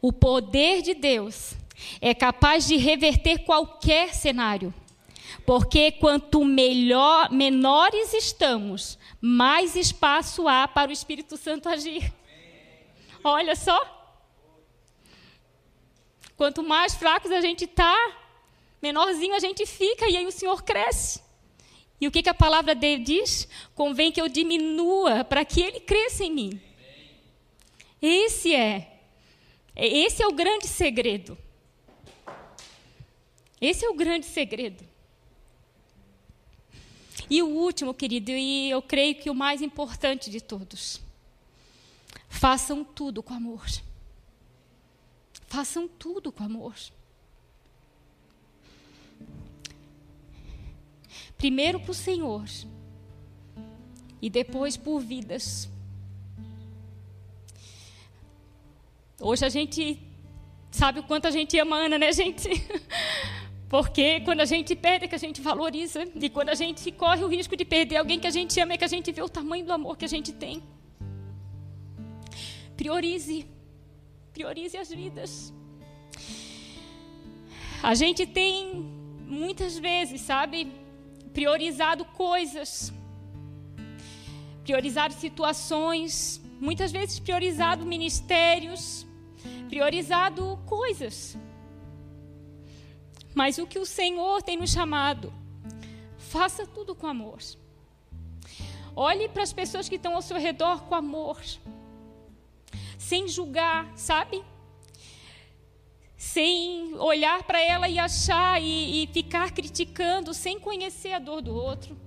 [0.01, 1.53] O poder de Deus
[2.01, 4.73] é capaz de reverter qualquer cenário.
[5.45, 12.13] Porque quanto melhor, menores estamos, mais espaço há para o Espírito Santo agir.
[13.23, 14.01] Olha só.
[16.35, 17.95] Quanto mais fracos a gente está,
[18.81, 21.21] menorzinho a gente fica e aí o Senhor cresce.
[22.01, 23.47] E o que, que a palavra dele diz?
[23.75, 26.61] Convém que eu diminua para que ele cresça em mim.
[28.01, 28.99] Esse é,
[29.75, 31.37] esse é o grande segredo.
[33.61, 34.83] Esse é o grande segredo.
[37.33, 41.01] E o último, querido, e eu creio que o mais importante de todos.
[42.29, 43.65] Façam tudo com amor.
[45.47, 46.75] Façam tudo com amor.
[51.35, 52.45] Primeiro para o Senhor
[54.21, 55.67] e depois por vidas.
[59.19, 59.99] Hoje a gente
[60.69, 62.47] sabe o quanto a gente ama Ana, né, gente?
[63.73, 66.01] Porque quando a gente perde é que a gente valoriza.
[66.25, 68.77] E quando a gente corre o risco de perder alguém que a gente ama é
[68.77, 70.61] que a gente vê o tamanho do amor que a gente tem.
[72.77, 73.47] Priorize.
[74.31, 75.51] Priorize as vidas.
[77.81, 78.53] A gente tem
[79.41, 80.71] muitas vezes, sabe,
[81.33, 82.93] priorizado coisas,
[84.63, 89.07] priorizado situações, muitas vezes priorizado ministérios,
[89.67, 91.35] priorizado coisas.
[93.33, 95.33] Mas o que o Senhor tem nos chamado,
[96.17, 97.39] faça tudo com amor.
[98.95, 101.41] Olhe para as pessoas que estão ao seu redor com amor,
[102.97, 104.43] sem julgar, sabe?
[106.15, 111.55] Sem olhar para ela e achar e, e ficar criticando, sem conhecer a dor do
[111.55, 111.97] outro,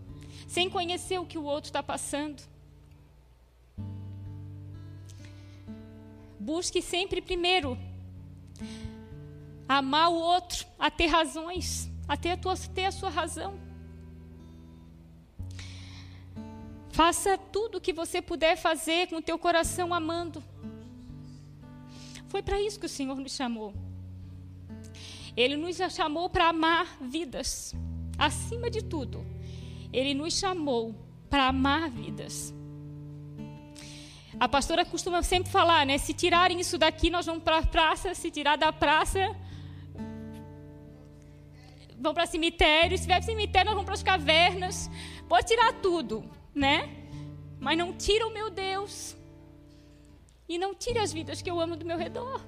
[0.46, 2.42] sem conhecer o que o outro está passando.
[6.38, 7.76] Busque sempre primeiro
[9.68, 13.58] amar o outro, a ter razões, a ter a, tua, ter a sua razão.
[16.90, 20.42] Faça tudo o que você puder fazer com o teu coração amando.
[22.28, 23.74] Foi para isso que o Senhor nos chamou.
[25.36, 27.74] Ele nos chamou para amar vidas.
[28.18, 29.26] Acima de tudo,
[29.92, 30.94] Ele nos chamou
[31.28, 32.54] para amar vidas.
[34.40, 35.98] A pastora costuma sempre falar, né?
[35.98, 38.14] Se tirarem isso daqui, nós vamos para a praça.
[38.14, 39.34] Se tirar da praça,
[42.06, 44.88] vão para cemitério, se tiver cemitério, nós vamos para as cavernas.
[45.28, 46.88] Pode tirar tudo, né?
[47.58, 49.16] Mas não tira o meu Deus.
[50.48, 52.40] E não tire as vidas que eu amo do meu redor.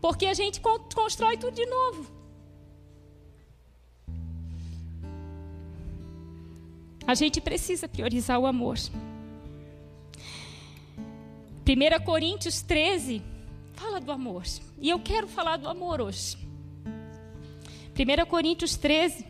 [0.00, 0.60] Porque a gente
[0.94, 2.12] constrói tudo de novo.
[7.06, 8.76] A gente precisa priorizar o amor.
[11.66, 13.22] 1 Coríntios 13
[13.74, 14.42] fala do amor.
[14.80, 16.43] E eu quero falar do amor hoje.
[17.96, 19.24] 1 Coríntios 13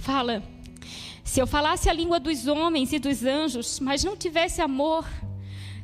[0.00, 0.42] fala:
[1.22, 5.06] Se eu falasse a língua dos homens e dos anjos, mas não tivesse amor,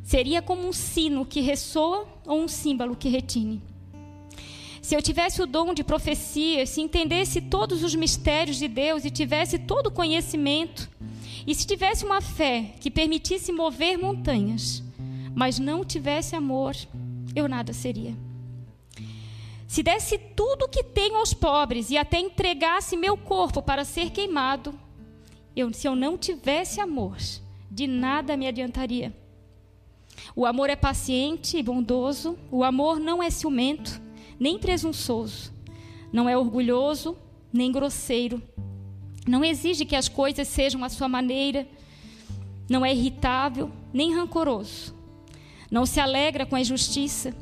[0.02, 3.62] seria como um sino que ressoa ou um símbolo que retine.
[4.82, 9.10] Se eu tivesse o dom de profecia, se entendesse todos os mistérios de Deus e
[9.10, 10.90] tivesse todo o conhecimento,
[11.46, 14.82] e se tivesse uma fé que permitisse mover montanhas,
[15.36, 16.74] mas não tivesse amor,
[17.36, 18.27] eu nada seria.
[19.68, 24.10] Se desse tudo o que tenho aos pobres e até entregasse meu corpo para ser
[24.10, 24.74] queimado,
[25.54, 27.18] eu, se eu não tivesse amor,
[27.70, 29.14] de nada me adiantaria.
[30.34, 34.00] O amor é paciente e bondoso, o amor não é ciumento,
[34.40, 35.52] nem presunçoso,
[36.10, 37.14] não é orgulhoso,
[37.52, 38.42] nem grosseiro,
[39.26, 41.68] não exige que as coisas sejam à sua maneira,
[42.70, 44.96] não é irritável, nem rancoroso,
[45.70, 47.36] não se alegra com a injustiça,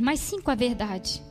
[0.00, 1.24] mas sim com a verdade.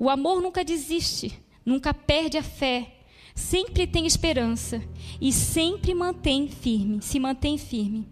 [0.00, 2.98] O amor nunca desiste, nunca perde a fé,
[3.34, 4.80] sempre tem esperança
[5.20, 8.08] e sempre mantém firme, se mantém firme.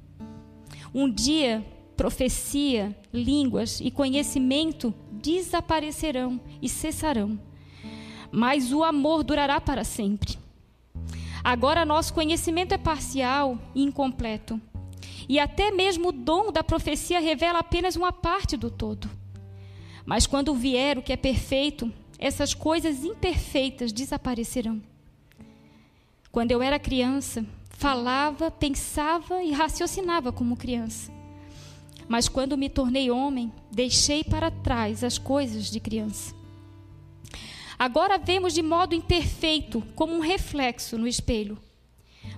[0.93, 1.65] Um dia,
[1.97, 7.39] profecia, línguas e conhecimento desaparecerão e cessarão,
[8.33, 10.37] mas o amor durará para sempre.
[11.45, 14.61] Agora, nosso conhecimento é parcial e incompleto,
[15.29, 19.09] e até mesmo o dom da profecia revela apenas uma parte do todo.
[20.07, 24.81] Mas quando vier o que é perfeito, essas coisas imperfeitas desaparecerão.
[26.31, 31.13] Quando eu era criança, falava, pensava e raciocinava como criança.
[32.09, 36.35] Mas quando me tornei homem, deixei para trás as coisas de criança.
[37.77, 41.59] Agora vemos de modo imperfeito, como um reflexo no espelho.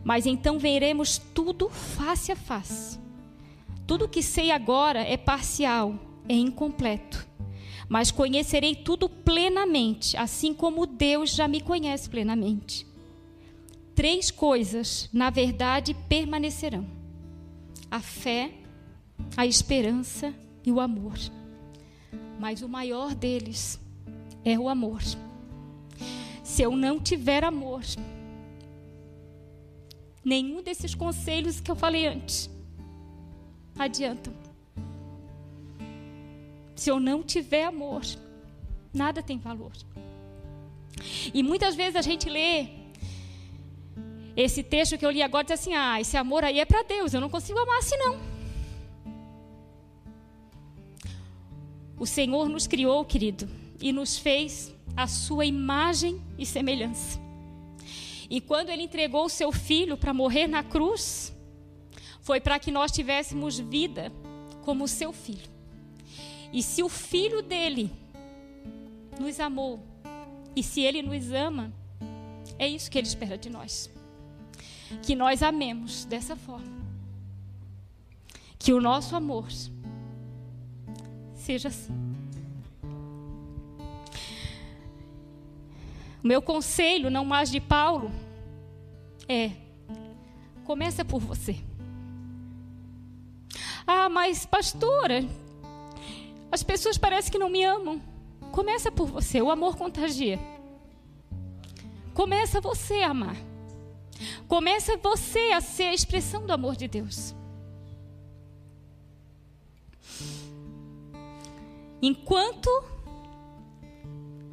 [0.02, 2.98] Mas então veremos tudo face a face.
[3.86, 5.94] Tudo que sei agora é parcial,
[6.28, 7.27] é incompleto.
[7.88, 12.86] Mas conhecerei tudo plenamente, assim como Deus já me conhece plenamente.
[13.94, 16.86] Três coisas, na verdade, permanecerão:
[17.90, 18.52] a fé,
[19.36, 20.34] a esperança
[20.64, 21.18] e o amor.
[22.38, 23.80] Mas o maior deles
[24.44, 25.02] é o amor.
[26.44, 27.82] Se eu não tiver amor,
[30.24, 32.50] nenhum desses conselhos que eu falei antes
[33.78, 34.47] adiantam.
[36.78, 38.02] Se eu não tiver amor,
[38.94, 39.72] nada tem valor.
[41.34, 42.68] E muitas vezes a gente lê
[44.36, 47.12] esse texto que eu li agora diz assim: "Ah, esse amor aí é para Deus,
[47.12, 48.20] eu não consigo amar assim não".
[51.98, 53.48] O Senhor nos criou, querido,
[53.80, 57.18] e nos fez a sua imagem e semelhança.
[58.30, 61.34] E quando ele entregou o seu filho para morrer na cruz,
[62.20, 64.12] foi para que nós tivéssemos vida
[64.62, 65.57] como o seu filho.
[66.52, 67.92] E se o filho dele
[69.18, 69.80] nos amou,
[70.54, 71.72] e se ele nos ama,
[72.58, 73.90] é isso que ele espera de nós.
[75.02, 76.78] Que nós amemos dessa forma.
[78.58, 79.46] Que o nosso amor
[81.34, 81.92] seja assim.
[86.22, 88.10] O meu conselho, não mais de Paulo,
[89.28, 89.52] é:
[90.64, 91.56] começa por você.
[93.86, 95.24] Ah, mas pastora,
[96.50, 98.00] as pessoas parecem que não me amam.
[98.52, 100.38] Começa por você, o amor contagia.
[102.14, 103.36] Começa você a amar.
[104.48, 107.34] Começa você a ser a expressão do amor de Deus.
[112.00, 112.68] Enquanto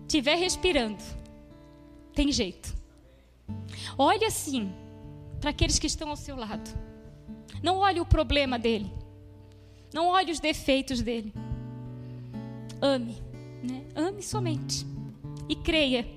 [0.01, 1.01] estiver respirando,
[2.13, 2.75] tem jeito.
[3.97, 4.71] Olhe assim
[5.39, 6.69] para aqueles que estão ao seu lado.
[7.63, 8.91] Não olhe o problema dele.
[9.93, 11.33] Não olhe os defeitos dele
[12.81, 13.21] ame,
[13.63, 13.83] né?
[13.95, 14.85] ame somente
[15.47, 16.07] e creia.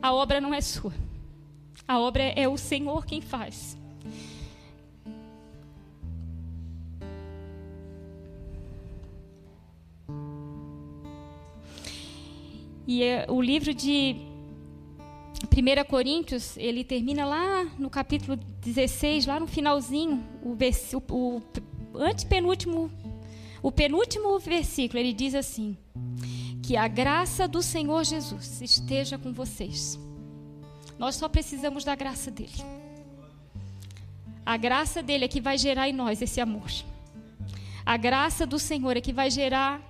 [0.00, 0.92] A obra não é sua,
[1.86, 3.76] a obra é o Senhor quem faz.
[12.86, 14.16] E é, o livro de
[15.44, 20.56] 1 Coríntios, ele termina lá no capítulo 16, lá no finalzinho, o,
[21.12, 21.42] o,
[21.94, 22.90] o antepenúltimo
[23.62, 25.76] o penúltimo versículo, ele diz assim:
[26.62, 29.98] Que a graça do Senhor Jesus esteja com vocês.
[30.98, 32.62] Nós só precisamos da graça dele.
[34.44, 36.70] A graça dele é que vai gerar em nós esse amor.
[37.86, 39.80] A graça do Senhor é que vai gerar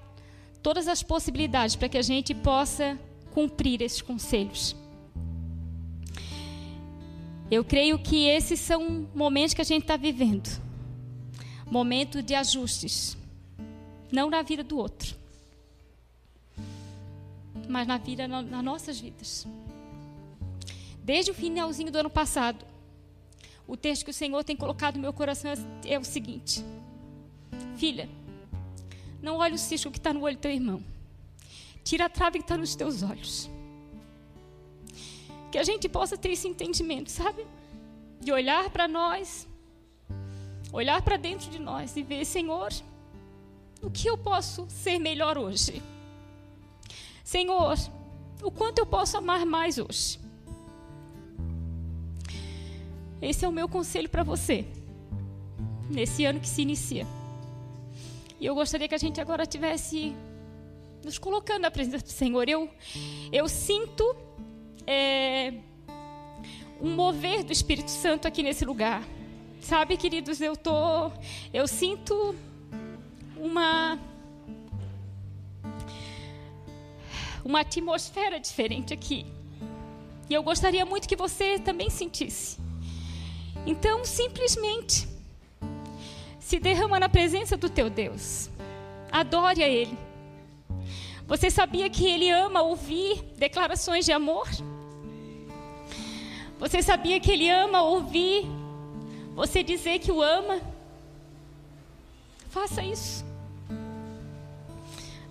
[0.62, 2.99] todas as possibilidades para que a gente possa
[3.33, 4.77] cumprir esses conselhos.
[7.51, 10.61] Eu creio que esses são momentos que a gente está vivendo
[11.70, 13.16] momento de ajustes
[14.13, 15.17] não na vida do outro,
[17.69, 19.47] mas na vida, na, nas nossas vidas.
[21.03, 22.65] Desde o finalzinho do ano passado,
[23.67, 26.63] o texto que o Senhor tem colocado no meu coração é, é o seguinte:
[27.77, 28.09] Filha,
[29.23, 30.83] não olhe o cisco que está no olho do teu irmão.
[31.83, 33.51] Tira a trave que está nos teus olhos.
[35.51, 37.47] Que a gente possa ter esse entendimento, sabe?
[38.21, 39.49] De olhar para nós,
[40.73, 42.71] olhar para dentro de nós e ver, Senhor,
[43.83, 45.83] o que eu posso ser melhor hoje?
[47.24, 47.76] Senhor,
[48.43, 50.20] o quanto eu posso amar mais hoje?
[53.20, 54.64] Esse é o meu conselho para você,
[55.91, 57.07] nesse ano que se inicia.
[58.41, 60.14] E eu gostaria que a gente agora tivesse
[61.05, 62.49] nos colocando na presença do Senhor.
[62.49, 62.68] Eu,
[63.33, 64.16] eu sinto
[64.87, 65.55] é,
[66.80, 69.03] um mover do Espírito Santo aqui nesse lugar.
[69.61, 71.12] Sabe, queridos, eu tô,
[71.53, 72.35] eu sinto
[73.43, 73.99] uma
[77.45, 79.26] uma atmosfera diferente aqui.
[80.30, 82.59] E eu gostaria muito que você também sentisse.
[83.66, 85.09] Então, simplesmente
[86.38, 88.49] se derrama na presença do teu Deus.
[89.11, 89.99] Adore a ele.
[91.26, 94.49] Você sabia que ele ama ouvir declarações de amor?
[96.61, 98.47] Você sabia que ele ama ouvir
[99.34, 100.61] você dizer que o ama?
[102.51, 103.32] Faça isso.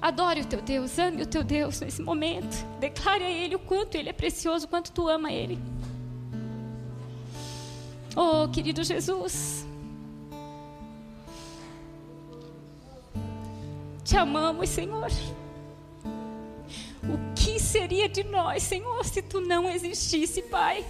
[0.01, 2.65] Adore o teu Deus, ame o teu Deus nesse momento.
[2.79, 5.59] Declare a Ele o quanto Ele é precioso, o quanto tu ama Ele.
[8.15, 9.65] Oh, querido Jesus.
[14.03, 15.09] Te amamos, Senhor.
[17.03, 20.83] O que seria de nós, Senhor, se tu não existisse, Pai?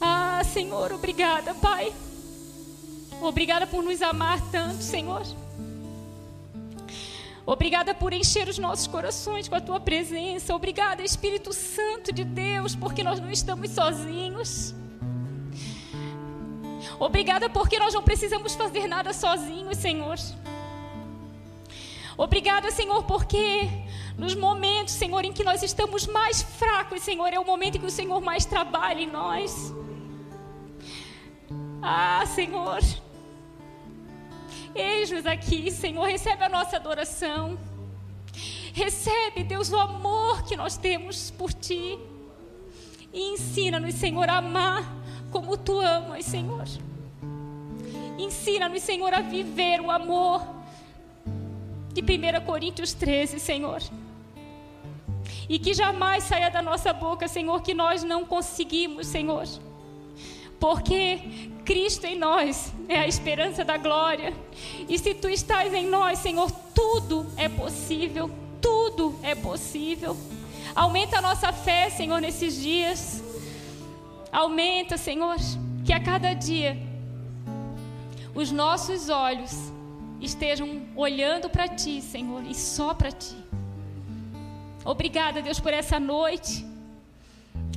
[0.00, 1.92] Ah, Senhor, obrigada, Pai.
[3.20, 5.22] Obrigada por nos amar tanto, Senhor.
[7.46, 10.54] Obrigada por encher os nossos corações com a tua presença.
[10.54, 14.74] Obrigada, Espírito Santo de Deus, porque nós não estamos sozinhos.
[16.98, 20.16] Obrigada porque nós não precisamos fazer nada sozinhos, Senhor.
[22.16, 23.68] Obrigada, Senhor, porque
[24.16, 27.86] nos momentos, Senhor, em que nós estamos mais fracos, Senhor, é o momento em que
[27.86, 29.72] o Senhor mais trabalha em nós.
[31.82, 32.80] Ah, Senhor,
[34.80, 37.58] eis-nos aqui, Senhor, recebe a nossa adoração.
[38.72, 41.98] Recebe, Deus, o amor que nós temos por Ti.
[43.12, 44.84] E ensina-nos, Senhor, a amar
[45.30, 46.64] como Tu amas, Senhor.
[48.18, 50.46] Ensina-nos, Senhor, a viver o amor
[51.92, 53.82] de 1 Coríntios 13, Senhor.
[55.48, 59.46] E que jamais saia da nossa boca, Senhor, que nós não conseguimos, Senhor.
[60.58, 64.32] Porque Cristo em nós é a esperança da glória.
[64.88, 68.30] E se tu estás em nós, Senhor, tudo é possível.
[68.60, 70.16] Tudo é possível.
[70.74, 73.22] Aumenta a nossa fé, Senhor, nesses dias.
[74.32, 75.36] Aumenta, Senhor,
[75.84, 76.76] que a cada dia
[78.34, 79.72] os nossos olhos
[80.20, 83.36] estejam olhando para Ti, Senhor, e só para Ti.
[84.84, 86.64] Obrigada, Deus, por essa noite.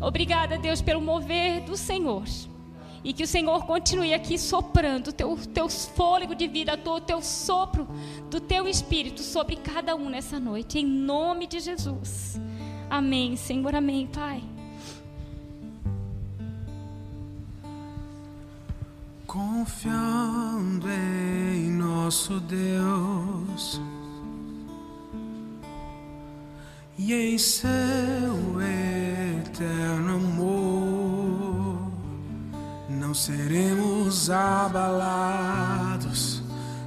[0.01, 2.23] Obrigada, Deus, pelo mover do Senhor.
[3.03, 7.21] E que o Senhor continue aqui soprando o teu, teu fôlego de vida, o teu
[7.21, 7.87] sopro
[8.29, 10.79] do teu espírito sobre cada um nessa noite.
[10.79, 12.39] Em nome de Jesus.
[12.89, 13.73] Amém, Senhor.
[13.75, 14.43] Amém, Pai.
[19.29, 23.79] confiando em nosso Deus
[26.97, 27.69] e em seu
[29.37, 31.18] eterno amor,
[33.10, 36.43] não seremos abalados,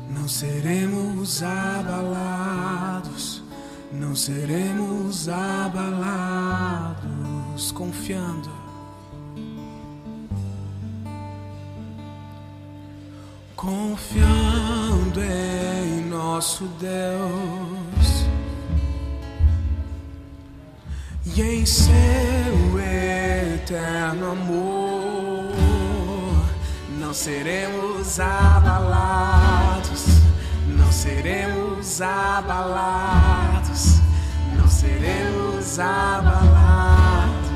[0.09, 3.43] não seremos abalados,
[3.91, 7.03] não seremos abalados,
[7.73, 8.53] confiando.
[13.57, 18.23] Confiando em nosso Deus.
[21.35, 25.02] E em seu eterno amor,
[27.13, 30.07] não seremos abalados,
[30.67, 34.01] não seremos abalados,
[34.57, 37.53] não seremos abalados.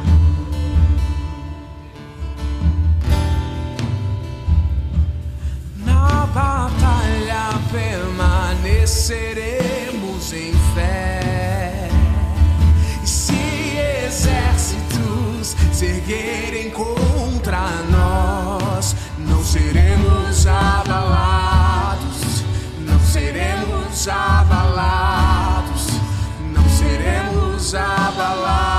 [6.35, 11.89] batalha permaneceremos em fé.
[13.03, 17.06] E se exércitos se erguerem contra
[20.47, 22.45] abalados,
[22.81, 25.87] não seremos abalados,
[26.55, 28.76] não seremos abalados.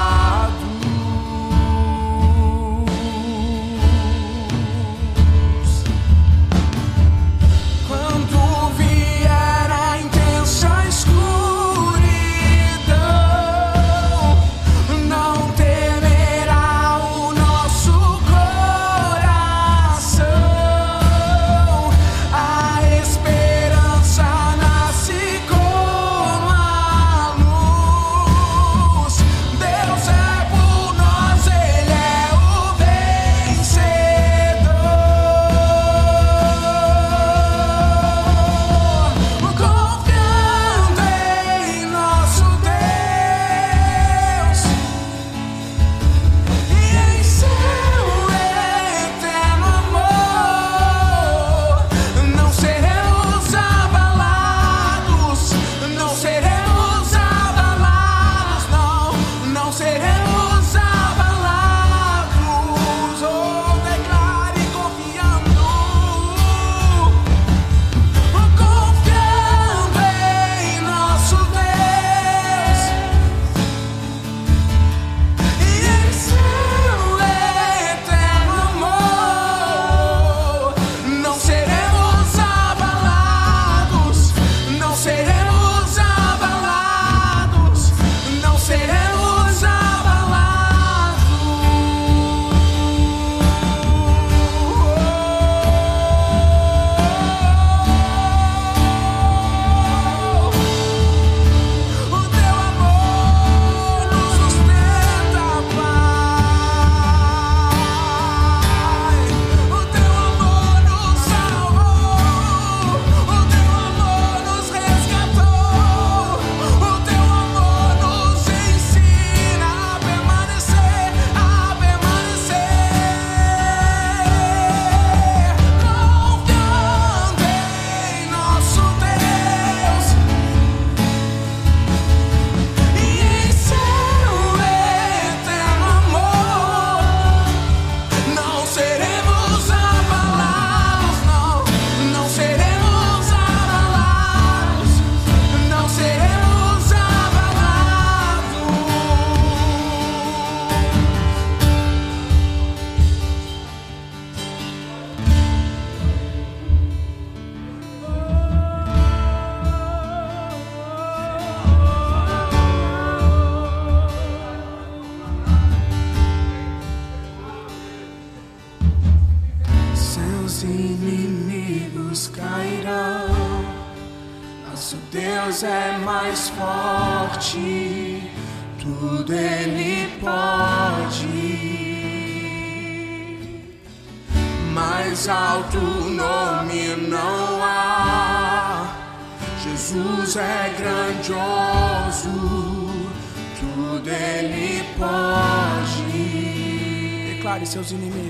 [197.88, 198.27] Estados Unidos.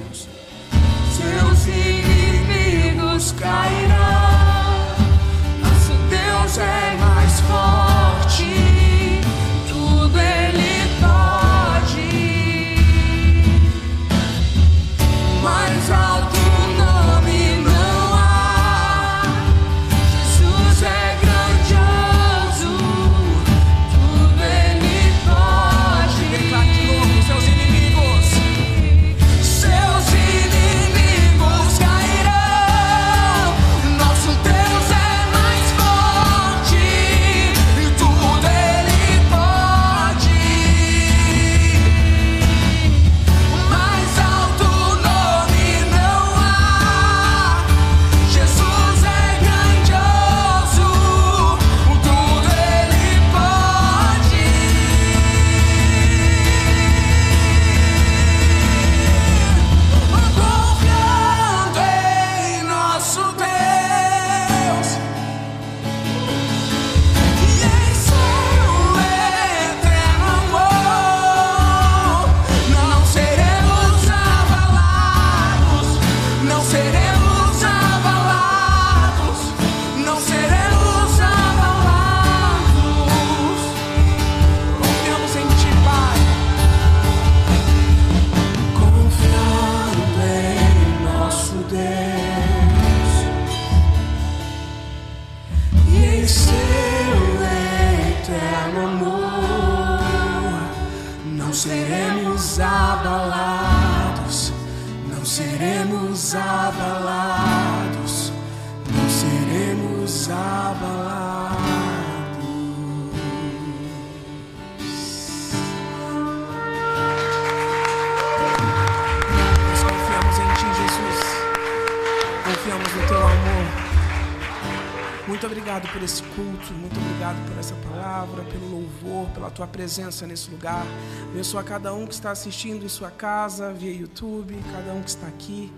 [129.97, 130.85] presença nesse lugar.
[131.31, 135.27] Abençoa cada um que está assistindo em sua casa, via YouTube, cada um que está
[135.27, 135.73] aqui.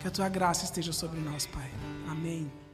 [0.00, 1.70] Que a tua graça esteja sobre nós, Pai.
[2.06, 2.65] Amém.